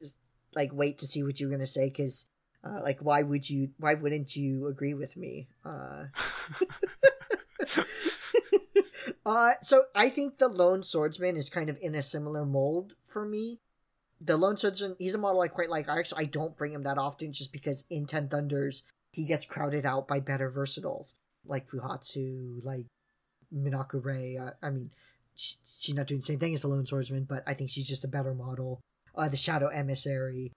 [0.55, 2.27] like wait to see what you were gonna say because
[2.65, 5.49] uh, like why would you why wouldn't you agree with me?
[5.65, 6.05] Uh...
[9.27, 13.25] uh, so I think the lone swordsman is kind of in a similar mold for
[13.25, 13.59] me
[14.25, 15.89] the Lone Swordsman, he's a model I quite like.
[15.89, 19.45] I actually I don't bring him that often just because in Ten Thunders he gets
[19.45, 22.87] crowded out by better versatiles like Fuhatsu, like
[23.55, 24.37] Minako Rei.
[24.37, 24.91] Uh, I mean,
[25.35, 27.89] she, she's not doing the same thing as the Lone Swordsman, but I think she's
[27.89, 28.81] just a better model.
[29.15, 30.53] Uh, the Shadow Emissary.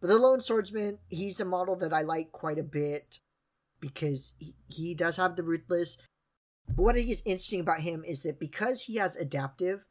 [0.00, 3.18] But the Lone Swordsman, he's a model that I like quite a bit
[3.78, 5.98] because he, he does have the Ruthless.
[6.68, 9.84] But what is interesting about him is that because he has adaptive,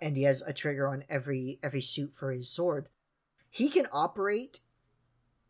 [0.00, 2.88] and he has a trigger on every every suit for his sword.
[3.50, 4.60] He can operate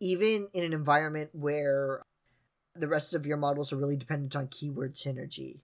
[0.01, 2.03] even in an environment where
[2.75, 5.61] the rest of your models are really dependent on keyword synergy.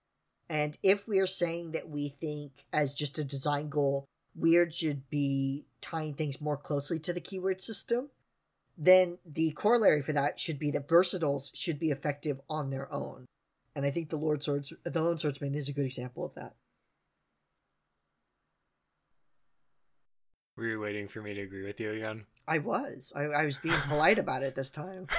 [0.48, 4.06] And if we are saying that we think as just a design goal,
[4.38, 8.10] Wyrd should be tying things more closely to the keyword system,
[8.78, 13.26] then the corollary for that should be that versatiles should be effective on their own.
[13.74, 16.54] And I think the Lord Swords the Lone Swordsman is a good example of that.
[20.56, 22.26] Were you waiting for me to agree with you again?
[22.46, 23.12] I was.
[23.16, 25.06] I, I was being polite about it this time.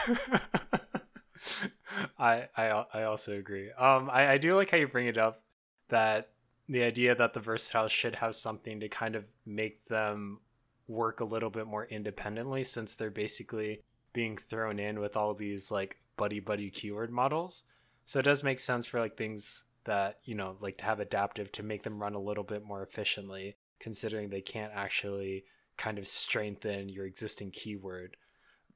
[2.20, 3.72] I, I I also agree.
[3.72, 5.42] Um, I, I do like how you bring it up
[5.90, 6.30] that
[6.70, 10.42] the idea that the versatile should have something to kind of make them
[10.88, 13.82] work a little bit more independently since they're basically
[14.14, 17.64] being thrown in with all these like buddy buddy keyword models.
[18.04, 21.52] So it does make sense for like things that, you know, like to have adaptive
[21.54, 25.44] to make them run a little bit more efficiently considering they can't actually
[25.78, 28.18] kind of strengthen your existing keyword.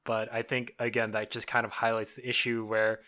[0.04, 3.02] But I think, again, that just kind of highlights the issue where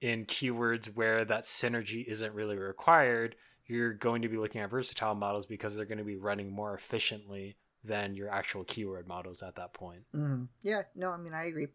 [0.00, 5.14] in keywords where that synergy isn't really required, you're going to be looking at versatile
[5.14, 9.56] models because they're going to be running more efficiently than your actual keyword models at
[9.56, 10.02] that point.
[10.14, 10.48] Mm.
[10.62, 11.68] Yeah, no, I mean, I agree.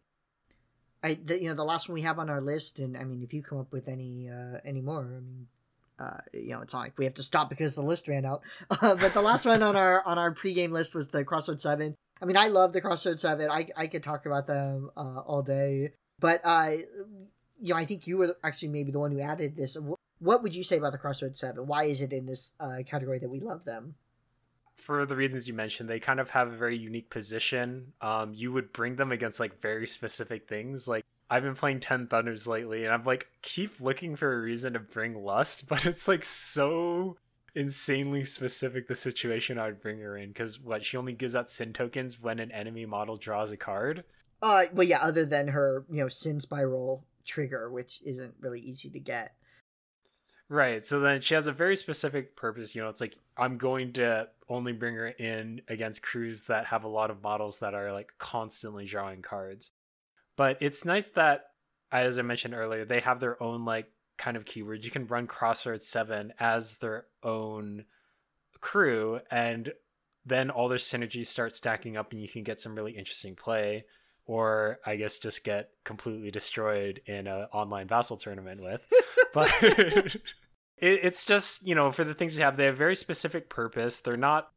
[1.02, 3.22] I, the, you know, the last one we have on our list, and I mean,
[3.22, 5.48] if you come up with any, uh, any more, I mean,
[5.98, 8.42] uh, you know, it's not like we have to stop because the list ran out.
[8.70, 11.94] Uh, but the last one on our on our pregame list was the Crossroad Seven.
[12.20, 13.48] I mean, I love the Crossroad Seven.
[13.50, 15.92] I I could talk about them uh, all day.
[16.18, 16.72] But uh,
[17.60, 19.76] you know, I think you were actually maybe the one who added this.
[20.18, 21.66] What would you say about the Crossroad Seven?
[21.66, 23.94] Why is it in this uh, category that we love them?
[24.82, 27.92] For the reasons you mentioned, they kind of have a very unique position.
[28.00, 32.08] Um, you would bring them against like very specific things, like I've been playing Ten
[32.08, 36.06] Thunders lately, and I'm like keep looking for a reason to bring Lust, but it's
[36.06, 37.16] like so
[37.54, 41.48] insanely specific the situation I would bring her in because what she only gives out
[41.48, 44.04] sin tokens when an enemy model draws a card.
[44.42, 44.98] Uh, well, yeah.
[45.00, 49.34] Other than her, you know, sin spiral trigger, which isn't really easy to get.
[50.48, 50.84] Right.
[50.84, 52.74] So then she has a very specific purpose.
[52.74, 56.84] You know, it's like I'm going to only bring her in against crews that have
[56.84, 59.70] a lot of models that are like constantly drawing cards.
[60.36, 61.46] But it's nice that,
[61.90, 64.84] as I mentioned earlier, they have their own like kind of keywords.
[64.84, 67.86] You can run Crossroads 7 as their own
[68.60, 69.72] crew, and
[70.24, 73.84] then all their synergies start stacking up, and you can get some really interesting play
[74.32, 78.86] or I guess just get completely destroyed in an online vassal tournament with.
[79.34, 80.22] but it,
[80.78, 84.00] it's just, you know, for the things you have, they have very specific purpose.
[84.00, 84.50] They're not,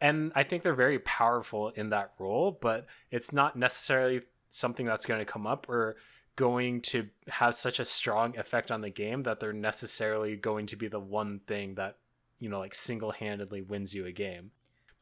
[0.00, 5.04] and I think they're very powerful in that role, but it's not necessarily something that's
[5.04, 5.96] going to come up or
[6.36, 10.76] going to have such a strong effect on the game that they're necessarily going to
[10.76, 11.98] be the one thing that,
[12.38, 14.52] you know, like single handedly wins you a game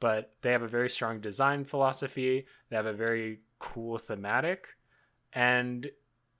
[0.00, 2.46] but they have a very strong design philosophy.
[2.68, 4.76] They have a very cool thematic.
[5.32, 5.90] And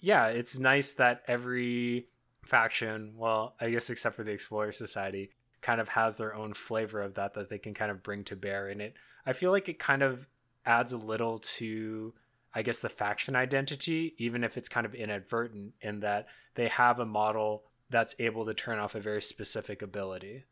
[0.01, 2.09] yeah, it's nice that every
[2.45, 7.03] faction, well, I guess except for the Explorer Society, kind of has their own flavor
[7.03, 8.95] of that that they can kind of bring to bear in it.
[9.27, 10.27] I feel like it kind of
[10.65, 12.15] adds a little to
[12.55, 16.99] I guess the faction identity, even if it's kind of inadvertent in that they have
[16.99, 20.45] a model that's able to turn off a very specific ability.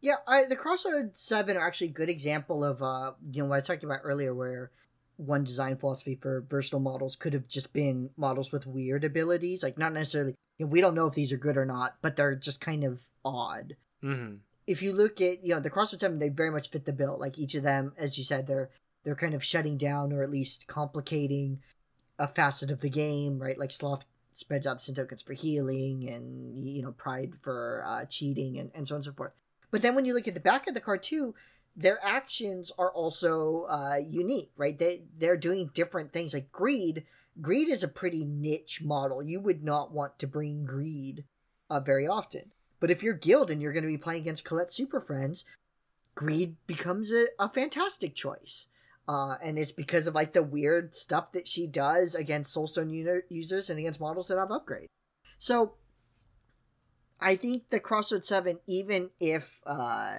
[0.00, 3.58] Yeah, I, the Crossroads Seven are actually a good example of uh, you know what
[3.58, 4.70] I talked about earlier, where
[5.22, 9.78] one design philosophy for versatile models could have just been models with weird abilities, like
[9.78, 10.34] not necessarily.
[10.58, 12.84] You know, we don't know if these are good or not, but they're just kind
[12.84, 13.76] of odd.
[14.04, 14.36] Mm-hmm.
[14.66, 17.16] If you look at you know the Crossroads Seven, they very much fit the bill.
[17.18, 18.70] Like each of them, as you said, they're
[19.04, 21.60] they're kind of shutting down or at least complicating
[22.18, 23.58] a facet of the game, right?
[23.58, 28.58] Like Sloth spreads out the tokens for healing, and you know Pride for uh, cheating,
[28.58, 29.32] and, and so on and so forth.
[29.70, 31.34] But then when you look at the back of the card too,
[31.74, 34.78] their actions are also uh, unique, right?
[34.78, 36.34] They they're doing different things.
[36.34, 37.04] Like greed,
[37.40, 39.22] greed is a pretty niche model.
[39.22, 41.24] You would not want to bring greed
[41.70, 42.52] uh, very often.
[42.80, 45.44] But if you're guild and you're going to be playing against Colette Super Friends,
[46.14, 48.66] greed becomes a, a fantastic choice.
[49.08, 53.70] Uh, and it's because of like the weird stuff that she does against Soulstone users
[53.70, 54.88] and against models that have upgrade.
[55.38, 55.74] So
[57.20, 60.18] I think the Crossroads Seven, even if uh,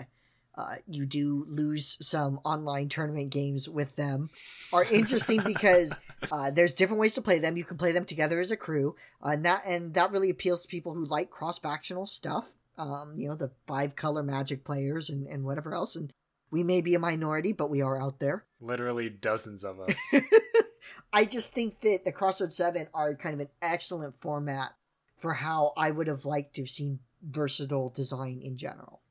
[0.55, 4.29] uh, you do lose some online tournament games with them
[4.71, 5.95] are interesting because
[6.31, 7.57] uh, there's different ways to play them.
[7.57, 10.61] You can play them together as a crew, uh, and that and that really appeals
[10.61, 12.53] to people who like cross factional stuff.
[12.77, 15.95] Um, you know, the five color magic players and, and whatever else.
[15.95, 16.11] And
[16.49, 18.45] we may be a minority, but we are out there.
[18.59, 20.13] Literally dozens of us.
[21.13, 24.71] I just think that the Crossroads Seven are kind of an excellent format
[25.17, 29.02] for how I would have liked to have seen versatile design in general.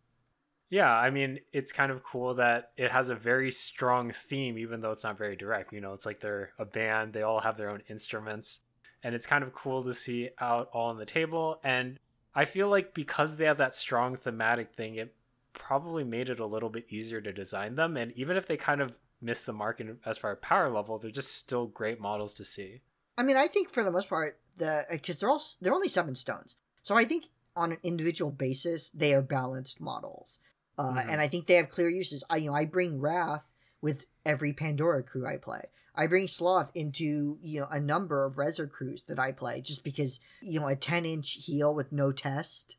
[0.73, 4.81] Yeah, I mean, it's kind of cool that it has a very strong theme, even
[4.81, 5.71] though it's not very direct.
[5.71, 8.61] You know, it's like they're a band, they all have their own instruments,
[9.03, 11.61] and it's kind of cool to see out all on the table.
[11.63, 11.99] And
[12.35, 15.15] I feel like because they have that strong thematic thing, it
[15.53, 17.99] probably made it a little bit easier to design them.
[17.99, 20.97] And even if they kind of miss the mark in, as far as power level,
[20.97, 22.81] they're just still great models to see.
[23.19, 25.91] I mean, I think for the most part, the uh, because they're all they're only
[25.91, 30.39] seven stones, so I think on an individual basis they are balanced models.
[30.79, 31.11] Uh, mm-hmm.
[31.11, 32.25] And I think they have clear uses.
[32.31, 33.51] I you know I bring Wrath
[33.81, 35.63] with every Pandora crew I play.
[35.95, 39.85] I bring Sloth into you know a number of Rezzer crews that I play just
[39.85, 42.77] because you know a ten inch heal with no test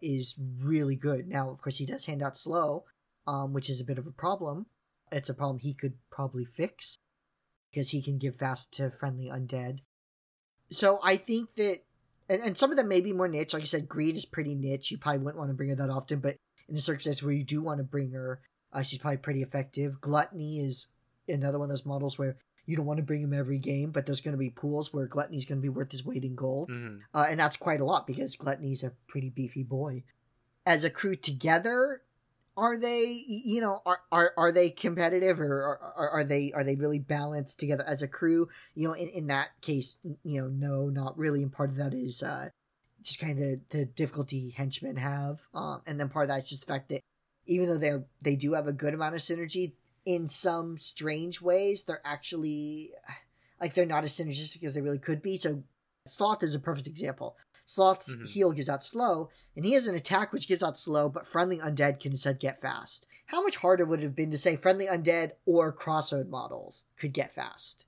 [0.00, 1.28] is really good.
[1.28, 2.84] Now of course he does hand out slow,
[3.26, 4.66] um, which is a bit of a problem.
[5.12, 6.98] It's a problem he could probably fix
[7.70, 9.80] because he can give fast to friendly undead.
[10.70, 11.84] So I think that
[12.28, 13.52] and, and some of them may be more niche.
[13.52, 14.90] Like I said, greed is pretty niche.
[14.90, 16.36] You probably wouldn't want to bring her that often, but
[16.68, 18.40] in the circumstance where you do want to bring her,
[18.72, 20.00] uh, she's probably pretty effective.
[20.00, 20.88] Gluttony is
[21.28, 22.36] another one of those models where
[22.66, 25.06] you don't want to bring him every game, but there's going to be pools where
[25.06, 26.70] Gluttony's going to be worth his weight in gold.
[26.70, 26.98] Mm-hmm.
[27.12, 30.04] Uh, and that's quite a lot because Gluttony's a pretty beefy boy.
[30.66, 32.02] As a crew together,
[32.56, 36.76] are they you know are are, are they competitive or are, are they are they
[36.76, 40.88] really balanced together as a crew you know in, in that case you know no
[40.88, 42.48] not really and part of that is uh
[43.04, 45.42] just kind of the difficulty henchmen have.
[45.54, 47.02] Um, and then part of that is just the fact that
[47.46, 49.72] even though they're they do have a good amount of synergy,
[50.06, 52.90] in some strange ways they're actually
[53.60, 55.36] like they're not as synergistic as they really could be.
[55.36, 55.62] So
[56.06, 57.36] Sloth is a perfect example.
[57.66, 58.26] Sloth's mm-hmm.
[58.26, 61.58] heal gives out slow, and he has an attack which gives out slow, but friendly
[61.58, 63.06] undead can instead get fast.
[63.26, 67.14] How much harder would it have been to say friendly undead or crossroad models could
[67.14, 67.86] get fast?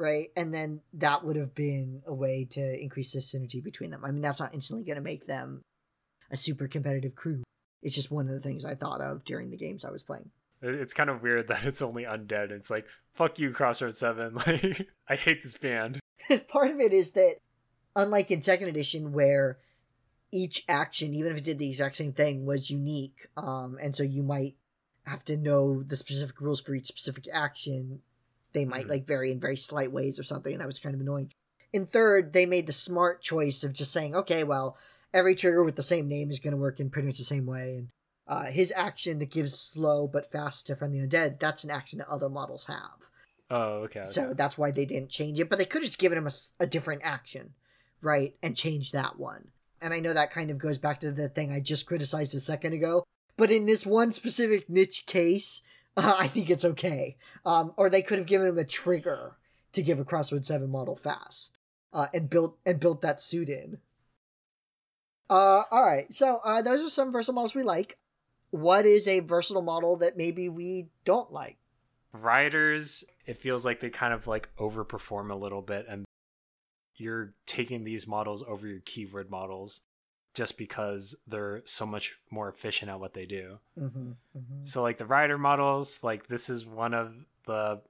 [0.00, 0.28] Right?
[0.34, 4.04] And then that would have been a way to increase the synergy between them.
[4.04, 5.62] I mean, that's not instantly going to make them
[6.30, 7.42] a super competitive crew.
[7.82, 10.30] It's just one of the things I thought of during the games I was playing.
[10.62, 12.50] It's kind of weird that it's only undead.
[12.50, 14.34] It's like, fuck you, Crossroads 7.
[14.46, 16.00] Like, I hate this band.
[16.48, 17.36] Part of it is that,
[17.94, 19.58] unlike in second edition, where
[20.32, 23.26] each action, even if it did the exact same thing, was unique.
[23.36, 24.56] Um, and so you might
[25.06, 28.00] have to know the specific rules for each specific action.
[28.52, 28.90] They might Mhm.
[28.90, 31.32] like vary in very slight ways or something, and that was kind of annoying.
[31.72, 34.76] In third, they made the smart choice of just saying, okay, well,
[35.14, 37.46] every trigger with the same name is going to work in pretty much the same
[37.46, 37.76] way.
[37.76, 37.88] And
[38.26, 42.08] uh, his action that gives slow but fast to friendly undead, that's an action that
[42.08, 43.10] other models have.
[43.50, 44.00] Oh, okay.
[44.00, 44.08] okay.
[44.08, 45.48] So that's why they didn't change it.
[45.48, 46.28] But they could have just given him
[46.58, 47.54] a different action,
[48.02, 48.34] right?
[48.42, 49.50] And change that one.
[49.80, 52.40] And I know that kind of goes back to the thing I just criticized a
[52.40, 53.04] second ago.
[53.36, 55.62] But in this one specific niche case,
[55.96, 57.16] uh, I think it's okay.
[57.44, 59.36] Um, or they could have given him a trigger
[59.72, 61.56] to give a Crossroad Seven model fast,
[61.92, 63.78] uh, and built and built that suit in.
[65.28, 66.12] Uh, all right.
[66.12, 67.96] So uh, those are some versatile models we like.
[68.50, 71.56] What is a versatile model that maybe we don't like?
[72.12, 76.04] riders it feels like they kind of like overperform a little bit and
[76.96, 79.82] you're taking these models over your keyword models
[80.34, 84.62] just because they're so much more efficient at what they do Mm-hmm, mm-hmm.
[84.62, 87.80] so like the rider models like this is one of the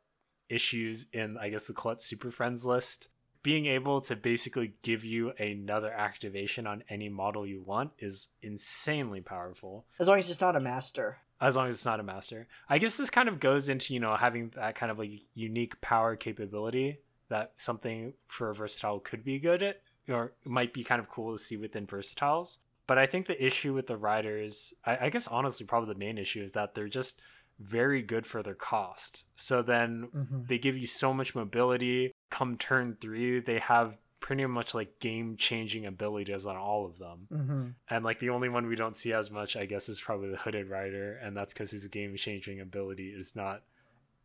[0.49, 3.09] issues in i guess the Colette super friends list
[3.43, 9.21] being able to basically give you another activation on any model you want is insanely
[9.21, 11.19] powerful As long as it's not a master.
[11.41, 12.49] as long as it's not a master.
[12.69, 15.81] I guess this kind of goes into, you know, having that kind of like unique
[15.81, 16.99] power capability
[17.31, 19.81] that something for a versatile could be good at
[20.11, 22.59] or might be kind of cool to see within versatiles.
[22.87, 26.19] But I think the issue with the riders, I, I guess honestly, probably the main
[26.19, 27.21] issue is that they're just
[27.59, 29.27] very good for their cost.
[29.37, 30.41] So then Mm-hmm.
[30.47, 32.13] they give you so much mobility.
[32.31, 37.27] Come turn three, they have pretty much like game changing abilities on all of them.
[37.33, 37.67] Mm-hmm.
[37.89, 40.37] And like the only one we don't see as much, I guess, is probably the
[40.37, 43.63] Hooded Rider, and that's because his game changing ability is not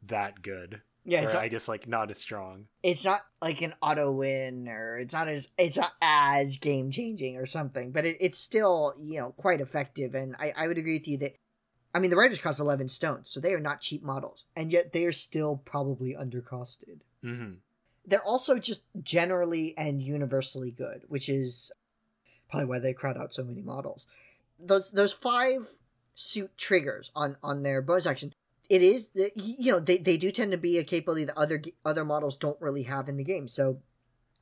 [0.07, 0.81] that good.
[1.05, 2.65] Yeah, or it's not, I guess like not as strong.
[2.81, 7.37] it's not like an auto win or it's not as it's not as game changing
[7.37, 10.15] or something, but it, it's still you know quite effective.
[10.15, 11.35] And I, I would agree with you that
[11.93, 14.93] I mean the riders cost eleven stones, so they are not cheap models, and yet
[14.93, 17.01] they are still probably undercosted.
[17.21, 17.53] hmm
[18.05, 21.71] They're also just generally and universally good, which is
[22.49, 24.07] probably why they crowd out so many models.
[24.59, 25.69] Those those five
[26.15, 28.33] suit triggers on on their bonus action.
[28.69, 32.05] It is you know they, they do tend to be a capability that other other
[32.05, 33.47] models don't really have in the game.
[33.47, 33.81] So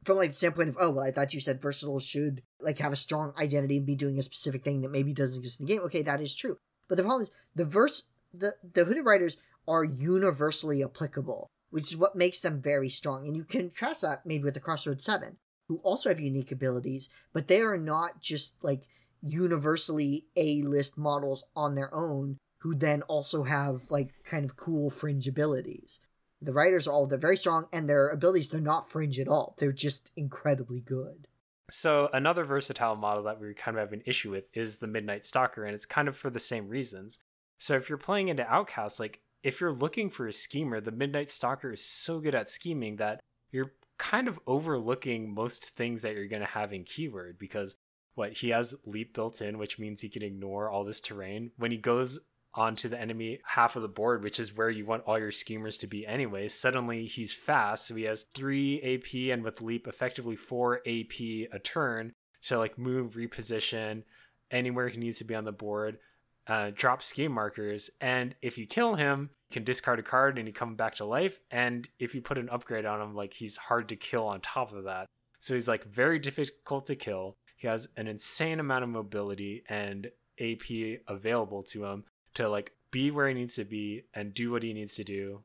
[0.03, 2.93] from like the standpoint of oh well I thought you said versatile should like have
[2.93, 5.74] a strong identity and be doing a specific thing that maybe doesn't exist in the
[5.74, 5.82] game.
[5.84, 6.57] Okay, that is true.
[6.88, 11.97] But the problem is the verse the the hooded riders are universally applicable, which is
[11.97, 13.28] what makes them very strong.
[13.28, 17.47] And you contrast that maybe with the Crossroads Seven, who also have unique abilities, but
[17.47, 18.88] they are not just like
[19.21, 24.89] universally A list models on their own who then also have like kind of cool
[24.89, 25.99] fringe abilities.
[26.41, 29.55] The riders are all they're very strong and their abilities they're not fringe at all.
[29.59, 31.28] They're just incredibly good.
[31.70, 35.26] So another versatile model that we kind of have an issue with is the Midnight
[35.26, 37.20] Stalker, and it's kind of for the same reasons.
[37.57, 41.30] So if you're playing into Outcast, like if you're looking for a schemer, the Midnight
[41.30, 43.20] Stalker is so good at scheming that
[43.51, 47.76] you're kind of overlooking most things that you're going to have in keyword because
[48.16, 51.51] what he has leap built in, which means he can ignore all this terrain.
[51.57, 52.20] When he goes
[52.56, 55.78] onto the enemy half of the board, which is where you want all your schemers
[55.80, 57.88] to be anyway, suddenly he's fast.
[57.88, 61.20] So he has three AP and with leap, effectively four AP
[61.51, 62.14] a turn.
[62.39, 64.04] So like move, reposition
[64.51, 65.97] anywhere he needs to be on the board,
[66.45, 67.89] uh, drop scheme markers.
[67.99, 71.06] And if you kill him, you can discard a card and he comes back to
[71.06, 71.39] life.
[71.49, 74.74] And if you put an upgrade on him, like he's hard to kill on top
[74.74, 75.08] of that.
[75.39, 77.36] So he's like very difficult to kill.
[77.56, 82.04] He has an insane amount of mobility and AP available to him
[82.36, 85.44] to like be where he needs to be and do what he needs to do.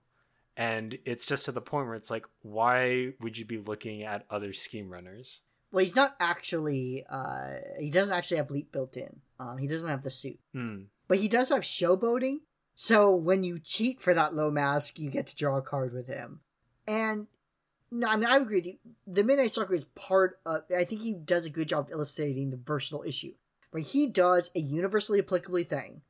[0.56, 4.26] And it's just to the point where it's like, why would you be looking at
[4.28, 5.42] other scheme runners?
[5.70, 7.04] Well, he's not actually.
[7.08, 9.20] Uh, he doesn't actually have leap built in.
[9.38, 10.84] Um, he doesn't have the suit, Hmm.
[11.06, 12.38] but he does have showboating.
[12.74, 16.06] So when you cheat for that low mask, you get to draw a card with
[16.08, 16.40] him.
[16.86, 17.26] And
[17.90, 18.78] no, I mean I agree with you.
[19.06, 20.62] The Midnight Stalker is part of.
[20.76, 23.34] I think he does a good job of illustrating the versatile issue.
[23.70, 26.02] But he does a universally applicable thing,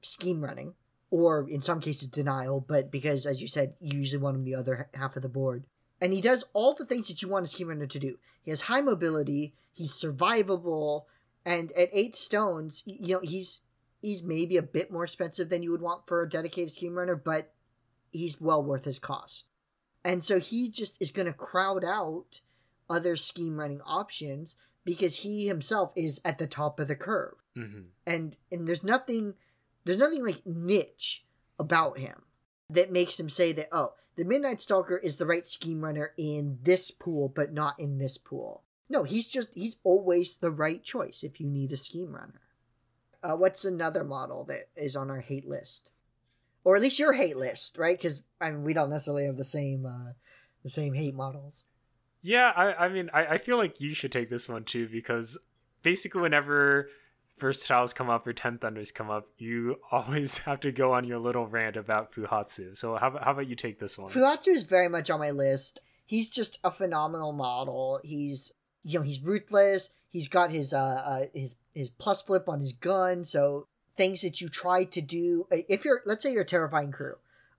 [0.00, 0.74] scheme running,
[1.10, 2.60] or in some cases denial.
[2.60, 5.64] But because, as you said, you usually want him the other half of the board.
[6.00, 8.18] And he does all the things that you want a scheme runner to do.
[8.42, 9.54] He has high mobility.
[9.72, 11.04] He's survivable,
[11.44, 13.62] and at eight stones, you know he's
[14.00, 17.16] he's maybe a bit more expensive than you would want for a dedicated scheme runner,
[17.16, 17.52] but
[18.10, 19.48] he's well worth his cost.
[20.04, 22.40] And so he just is going to crowd out
[22.88, 27.34] other scheme running options because he himself is at the top of the curve.
[27.54, 29.34] hmm And and there's nothing
[29.84, 31.24] there's nothing like niche
[31.58, 32.22] about him
[32.70, 36.58] that makes him say that oh, the Midnight Stalker is the right scheme runner in
[36.62, 38.64] this pool but not in this pool.
[38.88, 42.40] No, he's just he's always the right choice if you need a scheme runner.
[43.22, 45.90] Uh, what's another model that is on our hate list,
[46.64, 47.96] or at least your hate list, right?
[47.96, 50.12] Because I mean, we don't necessarily have the same uh,
[50.62, 51.64] the same hate models.
[52.22, 55.38] Yeah, I, I mean, I, I feel like you should take this one too because
[55.82, 56.88] basically, whenever
[57.38, 61.18] versatiles come up or ten thunders come up, you always have to go on your
[61.18, 62.76] little rant about Fuhatsu.
[62.76, 64.10] So how how about you take this one?
[64.10, 65.80] Fuhatsu is very much on my list.
[66.04, 68.00] He's just a phenomenal model.
[68.02, 69.90] He's you know he's ruthless.
[70.08, 73.24] He's got his uh, uh his his plus flip on his gun.
[73.24, 73.66] So
[73.96, 77.16] things that you try to do if you're let's say you're a terrifying crew,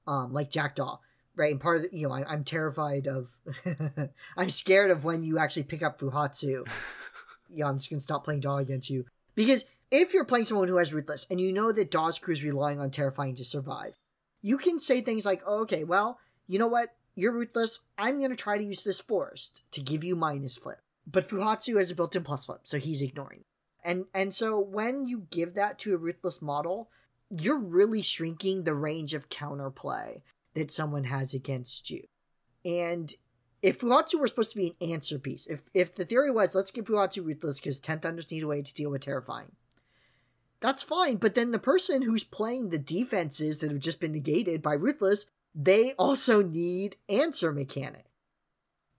[0.08, 1.00] um like Jackdaw,
[1.36, 1.52] right?
[1.52, 3.40] And part of the, you know I, am terrified of
[4.38, 6.68] I'm scared of when you actually pick up Fuhatsu.
[7.50, 9.06] yeah, I'm just gonna stop playing Daw against you
[9.40, 12.44] because if you're playing someone who has ruthless and you know that Daw's crew is
[12.44, 13.98] relying on terrifying to survive,
[14.42, 16.90] you can say things like, oh, "Okay, well, you know what?
[17.16, 17.80] You're ruthless.
[17.98, 21.90] I'm gonna try to use this forest to give you minus flip." But Fuhatsu has
[21.90, 23.46] a built-in plus flip, so he's ignoring.
[23.82, 26.92] And and so when you give that to a ruthless model,
[27.30, 30.22] you're really shrinking the range of counterplay
[30.54, 32.04] that someone has against you.
[32.66, 33.14] And
[33.62, 36.72] if Fuhatsu were supposed to be an answer piece, if if the theory was let's
[36.72, 39.54] give Fuhatsu ruthless because Ten Thunders need a way to deal with terrifying,
[40.60, 41.18] that's fine.
[41.18, 45.26] But then the person who's playing the defenses that have just been negated by ruthless,
[45.54, 48.06] they also need answer mechanic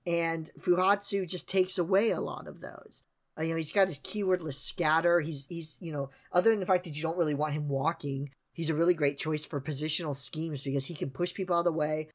[0.07, 3.05] and Fuhatsu just takes away a lot of those.
[3.39, 5.21] Uh, you know, he's got his keywordless scatter.
[5.21, 8.31] He's he's you know, other than the fact that you don't really want him walking,
[8.53, 11.65] he's a really great choice for positional schemes because he can push people out of
[11.67, 12.09] the way.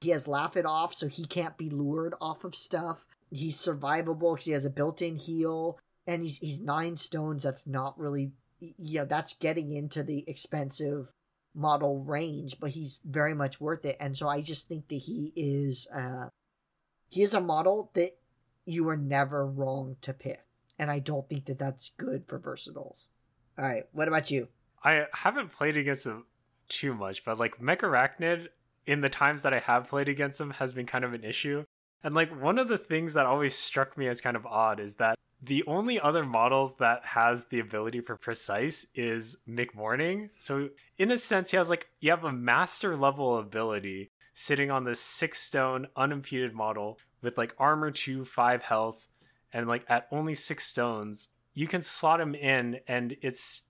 [0.00, 3.06] He has laugh it off, so he can't be lured off of stuff.
[3.30, 7.42] He's survivable because he has a built-in heal, and he's he's nine stones.
[7.42, 11.12] That's not really, you know, that's getting into the expensive
[11.54, 13.96] model range, but he's very much worth it.
[13.98, 16.28] And so I just think that he is uh,
[17.08, 18.16] he is a model that
[18.64, 20.44] you are never wrong to pick.
[20.78, 23.06] And I don't think that that's good for versatiles.
[23.58, 24.48] All right, what about you?
[24.84, 26.26] I haven't played against him
[26.68, 28.48] too much, but like Mecharachnid,
[28.88, 31.64] in the times that I have played against him, has been kind of an issue.
[32.02, 34.94] And like one of the things that always struck me as kind of odd is
[34.94, 40.30] that the only other model that has the ability for precise is McMourning.
[40.38, 44.84] So in a sense, he has like you have a master level ability sitting on
[44.84, 49.06] this six stone unimpeded model with like armor 2, 5 health,
[49.52, 53.64] and like at only six stones, you can slot him in and it's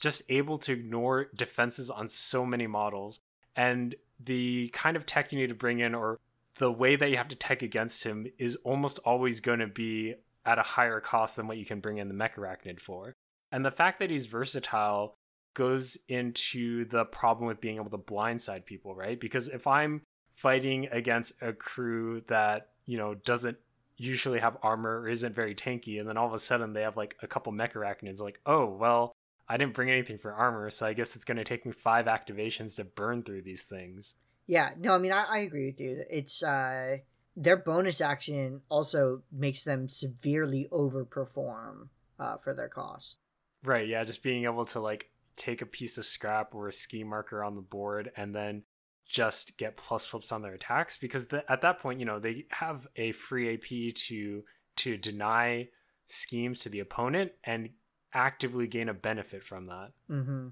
[0.00, 3.20] just able to ignore defenses on so many models.
[3.54, 3.94] And
[4.24, 6.18] the kind of tech you need to bring in or
[6.56, 10.14] the way that you have to tech against him is almost always going to be
[10.46, 13.14] at a higher cost than what you can bring in the Mecharachnid for.
[13.50, 15.14] And the fact that he's versatile
[15.54, 19.18] goes into the problem with being able to blindside people, right?
[19.18, 20.02] Because if I'm
[20.32, 23.56] fighting against a crew that, you know, doesn't
[23.96, 26.96] usually have armor or isn't very tanky, and then all of a sudden they have
[26.96, 29.12] like a couple Mecharachnids, like, oh, well,
[29.48, 32.06] I didn't bring anything for armor, so I guess it's going to take me five
[32.06, 34.14] activations to burn through these things.
[34.46, 36.02] Yeah, no, I mean, I, I agree with you.
[36.10, 36.98] It's, uh,
[37.36, 41.88] their bonus action also makes them severely overperform
[42.18, 43.18] uh, for their cost.
[43.64, 47.08] Right, yeah, just being able to like take a piece of scrap or a scheme
[47.08, 48.62] marker on the board and then
[49.08, 52.46] just get plus flips on their attacks because the, at that point you know they
[52.50, 54.42] have a free ap to
[54.76, 55.68] to deny
[56.06, 57.68] schemes to the opponent and
[58.14, 59.92] actively gain a benefit from that.
[60.10, 60.48] Mm-hmm.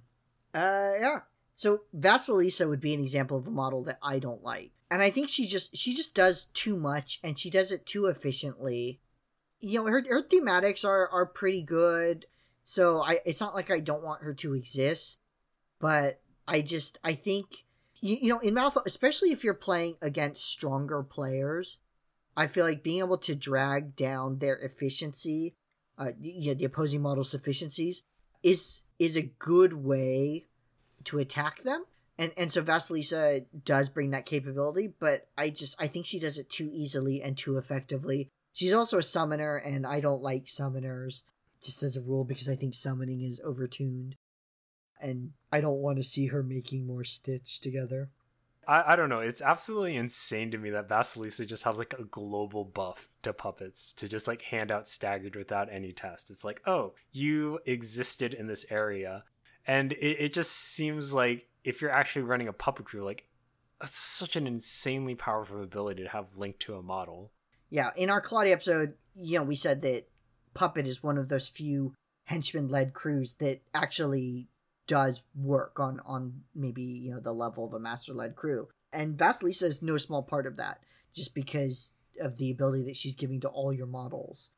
[0.54, 1.20] Uh yeah.
[1.54, 4.72] So vasilisa would be an example of a model that i don't like.
[4.91, 8.07] And i think she just she just does too much and she does it too
[8.07, 9.00] efficiently.
[9.61, 12.26] You know her, her thematics are are pretty good.
[12.64, 15.22] So I it's not like I don't want her to exist,
[15.78, 17.64] but I just I think
[18.00, 21.78] you, you know in Malifaux, especially if you're playing against stronger players,
[22.37, 25.54] I feel like being able to drag down their efficiency,
[26.08, 28.03] uh, the opposing model's efficiencies
[28.42, 30.46] is is a good way
[31.04, 31.84] to attack them.
[32.18, 36.38] And and so Vasilisa does bring that capability, but I just I think she does
[36.38, 38.29] it too easily and too effectively.
[38.53, 41.22] She's also a summoner, and I don't like summoners
[41.62, 44.14] just as a rule because I think summoning is overtuned.
[45.00, 48.11] And I don't want to see her making more Stitch together.
[48.67, 49.21] I, I don't know.
[49.21, 53.93] It's absolutely insane to me that Vasilisa just has like a global buff to puppets
[53.95, 56.30] to just like hand out staggered without any test.
[56.30, 59.25] It's like, oh, you existed in this area.
[59.67, 63.26] And it, it just seems like if you're actually running a puppet crew, like
[63.80, 67.33] that's such an insanely powerful ability to have linked to a model.
[67.68, 70.09] Yeah, in our Claudia episode, you know, we said that
[70.55, 71.95] Puppet is one of those few
[72.25, 74.47] henchman led crews that actually
[74.92, 79.16] does work on on maybe you know the level of a master led crew and
[79.16, 80.80] vasilisa is no small part of that
[81.14, 84.50] just because of the ability that she's giving to all your models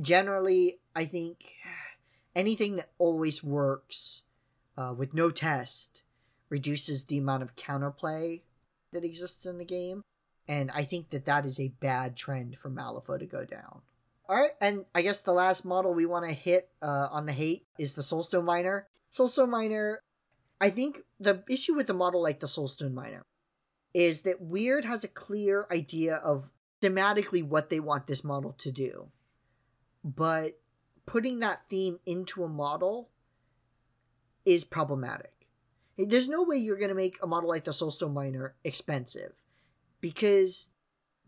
[0.00, 1.52] generally, I think
[2.34, 4.24] anything that always works
[4.76, 6.02] uh, with no test
[6.48, 8.42] reduces the amount of counterplay
[8.92, 10.02] that exists in the game.
[10.46, 13.80] And I think that that is a bad trend for Malifaux to go down.
[14.28, 17.32] All right, and I guess the last model we want to hit uh, on the
[17.32, 18.86] hate is the Soulstone Miner.
[19.14, 20.00] Soulstone Miner,
[20.60, 23.22] I think the issue with a model like the Soulstone Miner
[23.92, 26.50] is that Wyrd has a clear idea of
[26.82, 29.08] thematically what they want this model to do.
[30.02, 30.58] But
[31.06, 33.10] putting that theme into a model
[34.44, 35.32] is problematic.
[35.96, 39.32] There's no way you're going to make a model like the Soulstone Miner expensive
[40.00, 40.70] because,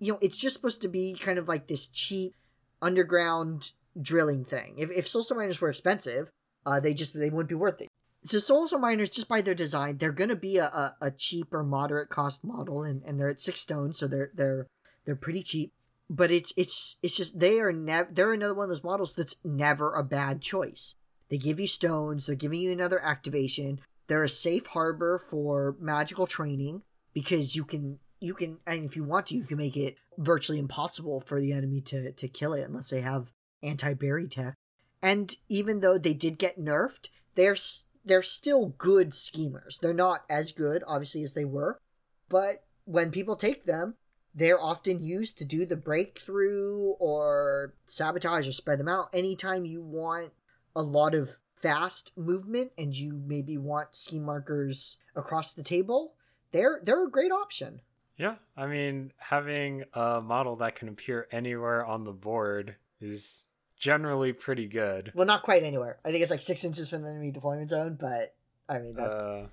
[0.01, 2.35] you know, it's just supposed to be kind of like this cheap
[2.83, 4.75] underground drilling thing.
[4.77, 6.31] If, if Soulstone Miners were expensive,
[6.67, 7.89] uh, they just they wouldn't be worth it.
[8.25, 11.11] So souls Soulstone Miners, just by their design, they're going to be a, a, a
[11.13, 14.67] cheap or moderate cost model, and, and they're at six stones, so they're they're
[15.05, 15.73] they're pretty cheap.
[16.11, 19.37] But it's it's it's just they are never they're another one of those models that's
[19.45, 20.97] never a bad choice.
[21.29, 23.81] They give you stones, they're giving you another activation.
[24.09, 26.83] They're a safe harbor for magical training
[27.13, 30.59] because you can you can and if you want to you can make it virtually
[30.59, 33.31] impossible for the enemy to to kill it unless they have
[33.63, 34.55] anti-bury tech.
[35.03, 37.57] And even though they did get nerfed, they're
[38.05, 39.79] they're still good schemers.
[39.79, 41.81] They're not as good obviously as they were,
[42.29, 43.95] but when people take them,
[44.35, 49.83] they're often used to do the breakthrough or sabotage or spread them out anytime you
[49.83, 50.33] want
[50.75, 56.15] a lot of fast movement and you maybe want scheme markers across the table,
[56.53, 57.81] they're they're a great option.
[58.19, 63.47] Yeah, I mean, having a model that can appear anywhere on the board is
[63.79, 65.13] generally pretty good.
[65.15, 65.99] Well, not quite anywhere.
[66.05, 68.35] I think it's like six inches from the enemy deployment zone, but
[68.69, 69.47] I mean that's uh,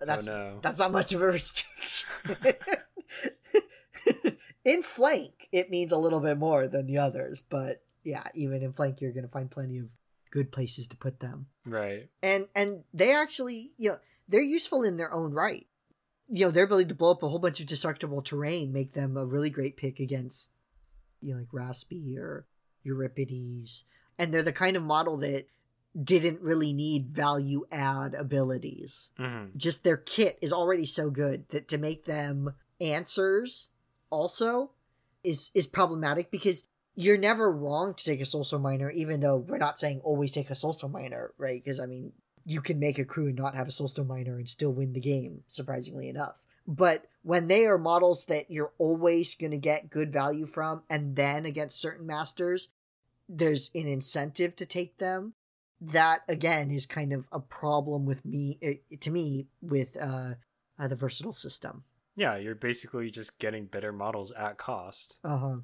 [0.00, 0.58] that's oh no.
[0.62, 2.08] that's not much of a restriction.
[4.64, 8.72] in flank, it means a little bit more than the others, but yeah, even in
[8.72, 9.88] flank, you're going to find plenty of
[10.30, 11.46] good places to put them.
[11.66, 12.08] Right.
[12.22, 13.98] And and they actually, you know,
[14.28, 15.66] they're useful in their own right.
[16.28, 19.16] You know, their ability to blow up a whole bunch of destructible terrain make them
[19.16, 20.52] a really great pick against
[21.20, 22.46] you know, like Raspy or
[22.82, 23.84] Euripides.
[24.18, 25.46] And they're the kind of model that
[26.00, 29.10] didn't really need value add abilities.
[29.18, 29.56] Mm-hmm.
[29.56, 33.70] Just their kit is already so good that to make them answers
[34.08, 34.70] also
[35.22, 39.58] is is problematic because you're never wrong to take a Soulstone Miner, even though we're
[39.58, 41.62] not saying always take a Soulstone Miner, right?
[41.62, 42.12] Because I mean,
[42.44, 45.00] you can make a crew and not have a Soulstone Miner and still win the
[45.00, 46.36] game, surprisingly enough.
[46.66, 51.16] But when they are models that you're always going to get good value from, and
[51.16, 52.68] then against certain masters,
[53.28, 55.34] there's an incentive to take them.
[55.80, 60.34] That again is kind of a problem with me, eh, to me, with uh,
[60.78, 61.84] uh the versatile system.
[62.16, 65.18] Yeah, you're basically just getting better models at cost.
[65.24, 65.56] Uh huh.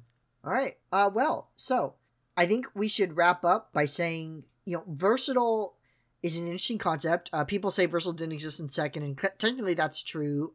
[0.43, 0.77] All right.
[0.91, 1.95] Uh, well, so
[2.35, 5.75] I think we should wrap up by saying, you know, versatile
[6.23, 7.29] is an interesting concept.
[7.31, 10.53] Uh, people say versatile didn't exist in second, and technically that's true.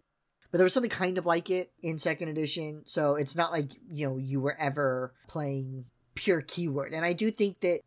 [0.53, 3.73] But there was something kind of like it in second edition, so it's not like
[3.89, 6.93] you know you were ever playing pure keyword.
[6.93, 7.81] And I do think that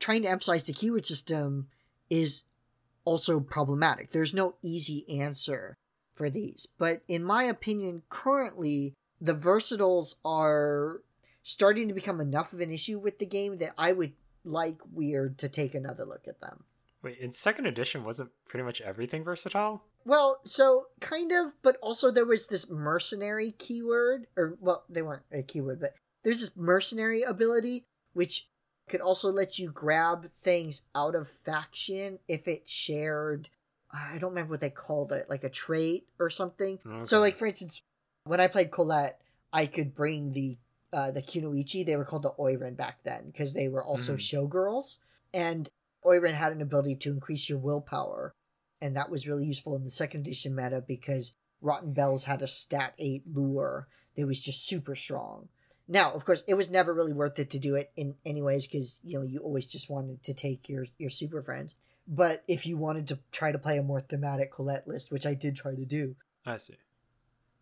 [0.00, 1.68] trying to emphasize the keyword system
[2.08, 2.42] is
[3.04, 4.10] also problematic.
[4.10, 5.76] There's no easy answer
[6.14, 11.02] for these, but in my opinion, currently the versatiles are
[11.42, 14.12] starting to become enough of an issue with the game that I would
[14.42, 16.64] like Wyrd to take another look at them.
[17.02, 19.84] Wait, in second edition, wasn't pretty much everything versatile?
[20.06, 25.24] Well, so kind of, but also there was this mercenary keyword, or well, they weren't
[25.32, 28.48] a keyword, but there's this mercenary ability which
[28.88, 33.48] could also let you grab things out of faction if it shared.
[33.92, 36.78] I don't remember what they called it, like a trait or something.
[36.86, 37.04] Okay.
[37.04, 37.82] So, like for instance,
[38.26, 39.20] when I played Colette,
[39.52, 40.56] I could bring the
[40.92, 44.18] uh, the Kunoichi, they were called the Oiran back then because they were also mm.
[44.18, 44.98] showgirls.
[45.34, 45.68] And
[46.04, 48.32] Oiran had an ability to increase your willpower.
[48.80, 52.46] And that was really useful in the second edition meta because Rotten Belles had a
[52.46, 55.48] stat 8 lure that was just super strong.
[55.88, 58.98] Now, of course, it was never really worth it to do it in anyways because
[59.04, 61.76] you know you always just wanted to take your your super friends.
[62.08, 65.34] But if you wanted to try to play a more thematic Colette list, which I
[65.34, 66.76] did try to do, I see.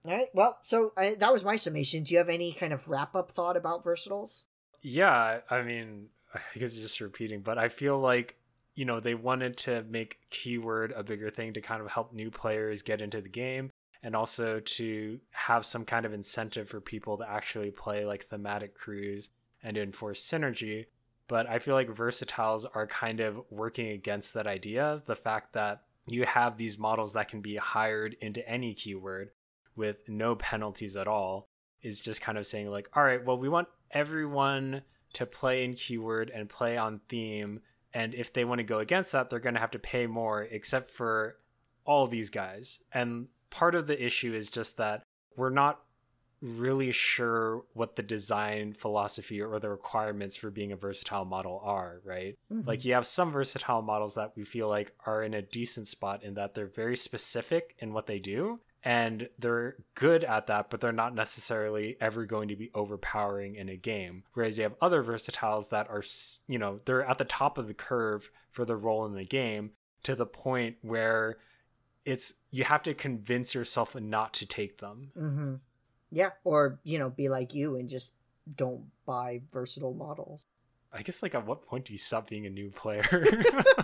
[0.06, 0.28] All right.
[0.34, 2.02] Well, so I, that was my summation.
[2.02, 4.42] Do you have any kind of wrap up thought about versatiles?
[4.82, 8.36] Yeah, I mean, I guess just repeating, but I feel like
[8.74, 12.30] you know they wanted to make keyword a bigger thing to kind of help new
[12.30, 13.70] players get into the game
[14.02, 18.74] and also to have some kind of incentive for people to actually play like thematic
[18.74, 19.30] crews
[19.62, 20.86] and enforce synergy
[21.28, 25.82] but i feel like versatiles are kind of working against that idea the fact that
[26.06, 29.30] you have these models that can be hired into any keyword
[29.74, 31.48] with no penalties at all
[31.82, 34.82] is just kind of saying like all right well we want everyone
[35.14, 37.60] to play in keyword and play on theme.
[37.94, 40.42] And if they want to go against that, they're going to have to pay more,
[40.42, 41.38] except for
[41.84, 42.80] all these guys.
[42.92, 45.04] And part of the issue is just that
[45.36, 45.80] we're not
[46.44, 52.00] really sure what the design philosophy or the requirements for being a versatile model are,
[52.04, 52.36] right?
[52.52, 52.68] Mm-hmm.
[52.68, 56.22] Like you have some versatile models that we feel like are in a decent spot
[56.22, 60.80] in that they're very specific in what they do and they're good at that, but
[60.80, 64.24] they're not necessarily ever going to be overpowering in a game.
[64.34, 66.02] Whereas you have other versatiles that are,
[66.46, 69.70] you know, they're at the top of the curve for the role in the game
[70.02, 71.38] to the point where
[72.04, 75.12] it's you have to convince yourself not to take them.
[75.18, 75.54] Mm-hmm.
[76.10, 78.16] Yeah, or you know, be like you and just
[78.54, 80.44] don't buy versatile models.
[80.92, 83.02] I guess like at what point do you stop being a new player?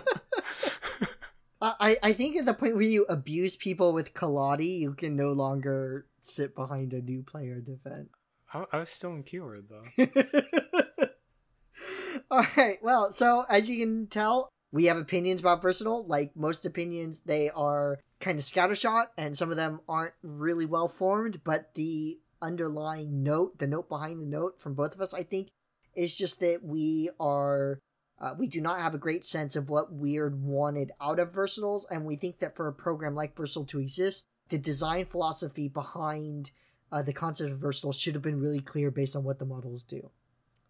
[1.61, 5.31] I I think at the point where you abuse people with Kaladi, you can no
[5.31, 8.09] longer sit behind a new player defense.
[8.53, 9.83] I, I was still in keyword though.
[12.31, 12.79] All right.
[12.81, 16.05] Well, so as you can tell, we have opinions about versatile.
[16.05, 20.87] Like most opinions, they are kind of scattershot, and some of them aren't really well
[20.87, 21.43] formed.
[21.43, 25.49] But the underlying note, the note behind the note from both of us, I think,
[25.95, 27.79] is just that we are.
[28.21, 31.85] Uh, we do not have a great sense of what Wyrd wanted out of Versatiles,
[31.89, 36.51] and we think that for a program like Versatile to exist, the design philosophy behind
[36.91, 39.83] uh, the concept of Versatile should have been really clear based on what the models
[39.83, 40.11] do.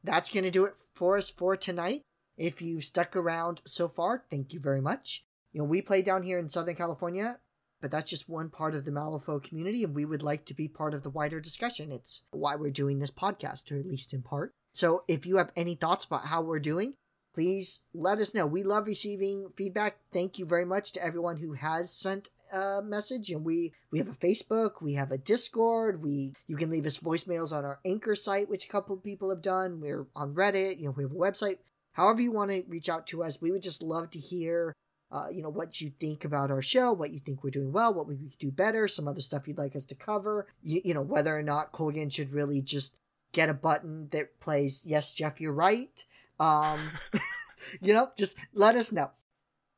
[0.01, 2.03] That's going to do it for us for tonight.
[2.37, 5.25] If you've stuck around so far, thank you very much.
[5.51, 7.37] You know, we play down here in Southern California,
[7.81, 10.69] but that's just one part of the Malifaux community, and we would like to be
[10.69, 11.91] part of the wider discussion.
[11.91, 14.53] It's why we're doing this podcast, or at least in part.
[14.73, 16.93] So if you have any thoughts about how we're doing,
[17.33, 18.45] please let us know.
[18.45, 19.97] We love receiving feedback.
[20.13, 23.29] Thank you very much to everyone who has sent a message.
[23.29, 26.99] And we we have a facebook we have a discord we you can leave us
[26.99, 29.79] voicemails on our anchor site which a couple people have done.
[29.79, 31.57] We're on reddit you know we have a website.
[31.93, 34.73] However you want to reach out to us we would just love to hear
[35.11, 37.93] uh, you know what you think about our show what you think we're doing well
[37.93, 40.47] what we could do better some other stuff you'd like us to cover.
[40.63, 42.97] You, you know whether or not colgan should really just
[43.33, 46.05] get a button that plays yes jeff you're right
[46.41, 46.79] um
[47.81, 49.11] you know just let us know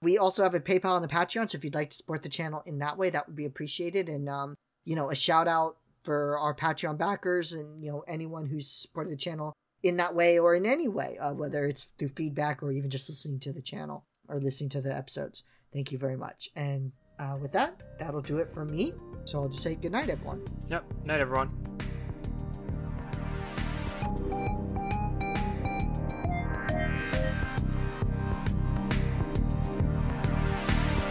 [0.01, 2.29] we also have a paypal and a patreon so if you'd like to support the
[2.29, 5.77] channel in that way that would be appreciated and um you know a shout out
[6.03, 9.53] for our patreon backers and you know anyone who's supported the channel
[9.83, 13.09] in that way or in any way, uh, whether it's through feedback or even just
[13.09, 15.43] listening to the channel or listening to the episodes.
[15.71, 16.49] Thank you very much.
[16.55, 18.93] And uh, with that, that'll do it for me.
[19.25, 20.43] So I'll just say good night, everyone.
[20.69, 20.85] Yep.
[21.05, 21.51] Night, everyone.